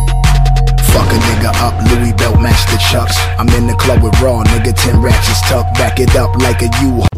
Fuck 0.94 1.10
a 1.10 1.18
nigga 1.18 1.50
up, 1.62 1.74
Louis 1.90 2.14
belt 2.14 2.40
match 2.40 2.66
the 2.72 2.78
chucks. 2.78 3.18
I'm 3.40 3.50
in 3.50 3.66
the 3.66 3.74
club 3.74 4.04
with 4.04 4.20
raw, 4.22 4.44
nigga, 4.44 4.76
10 4.76 5.02
ratchets 5.02 5.42
tucked. 5.50 5.74
Back 5.76 6.00
it 6.00 6.16
up 6.16 6.36
like 6.38 6.62
a 6.62 6.70
U. 6.84 7.13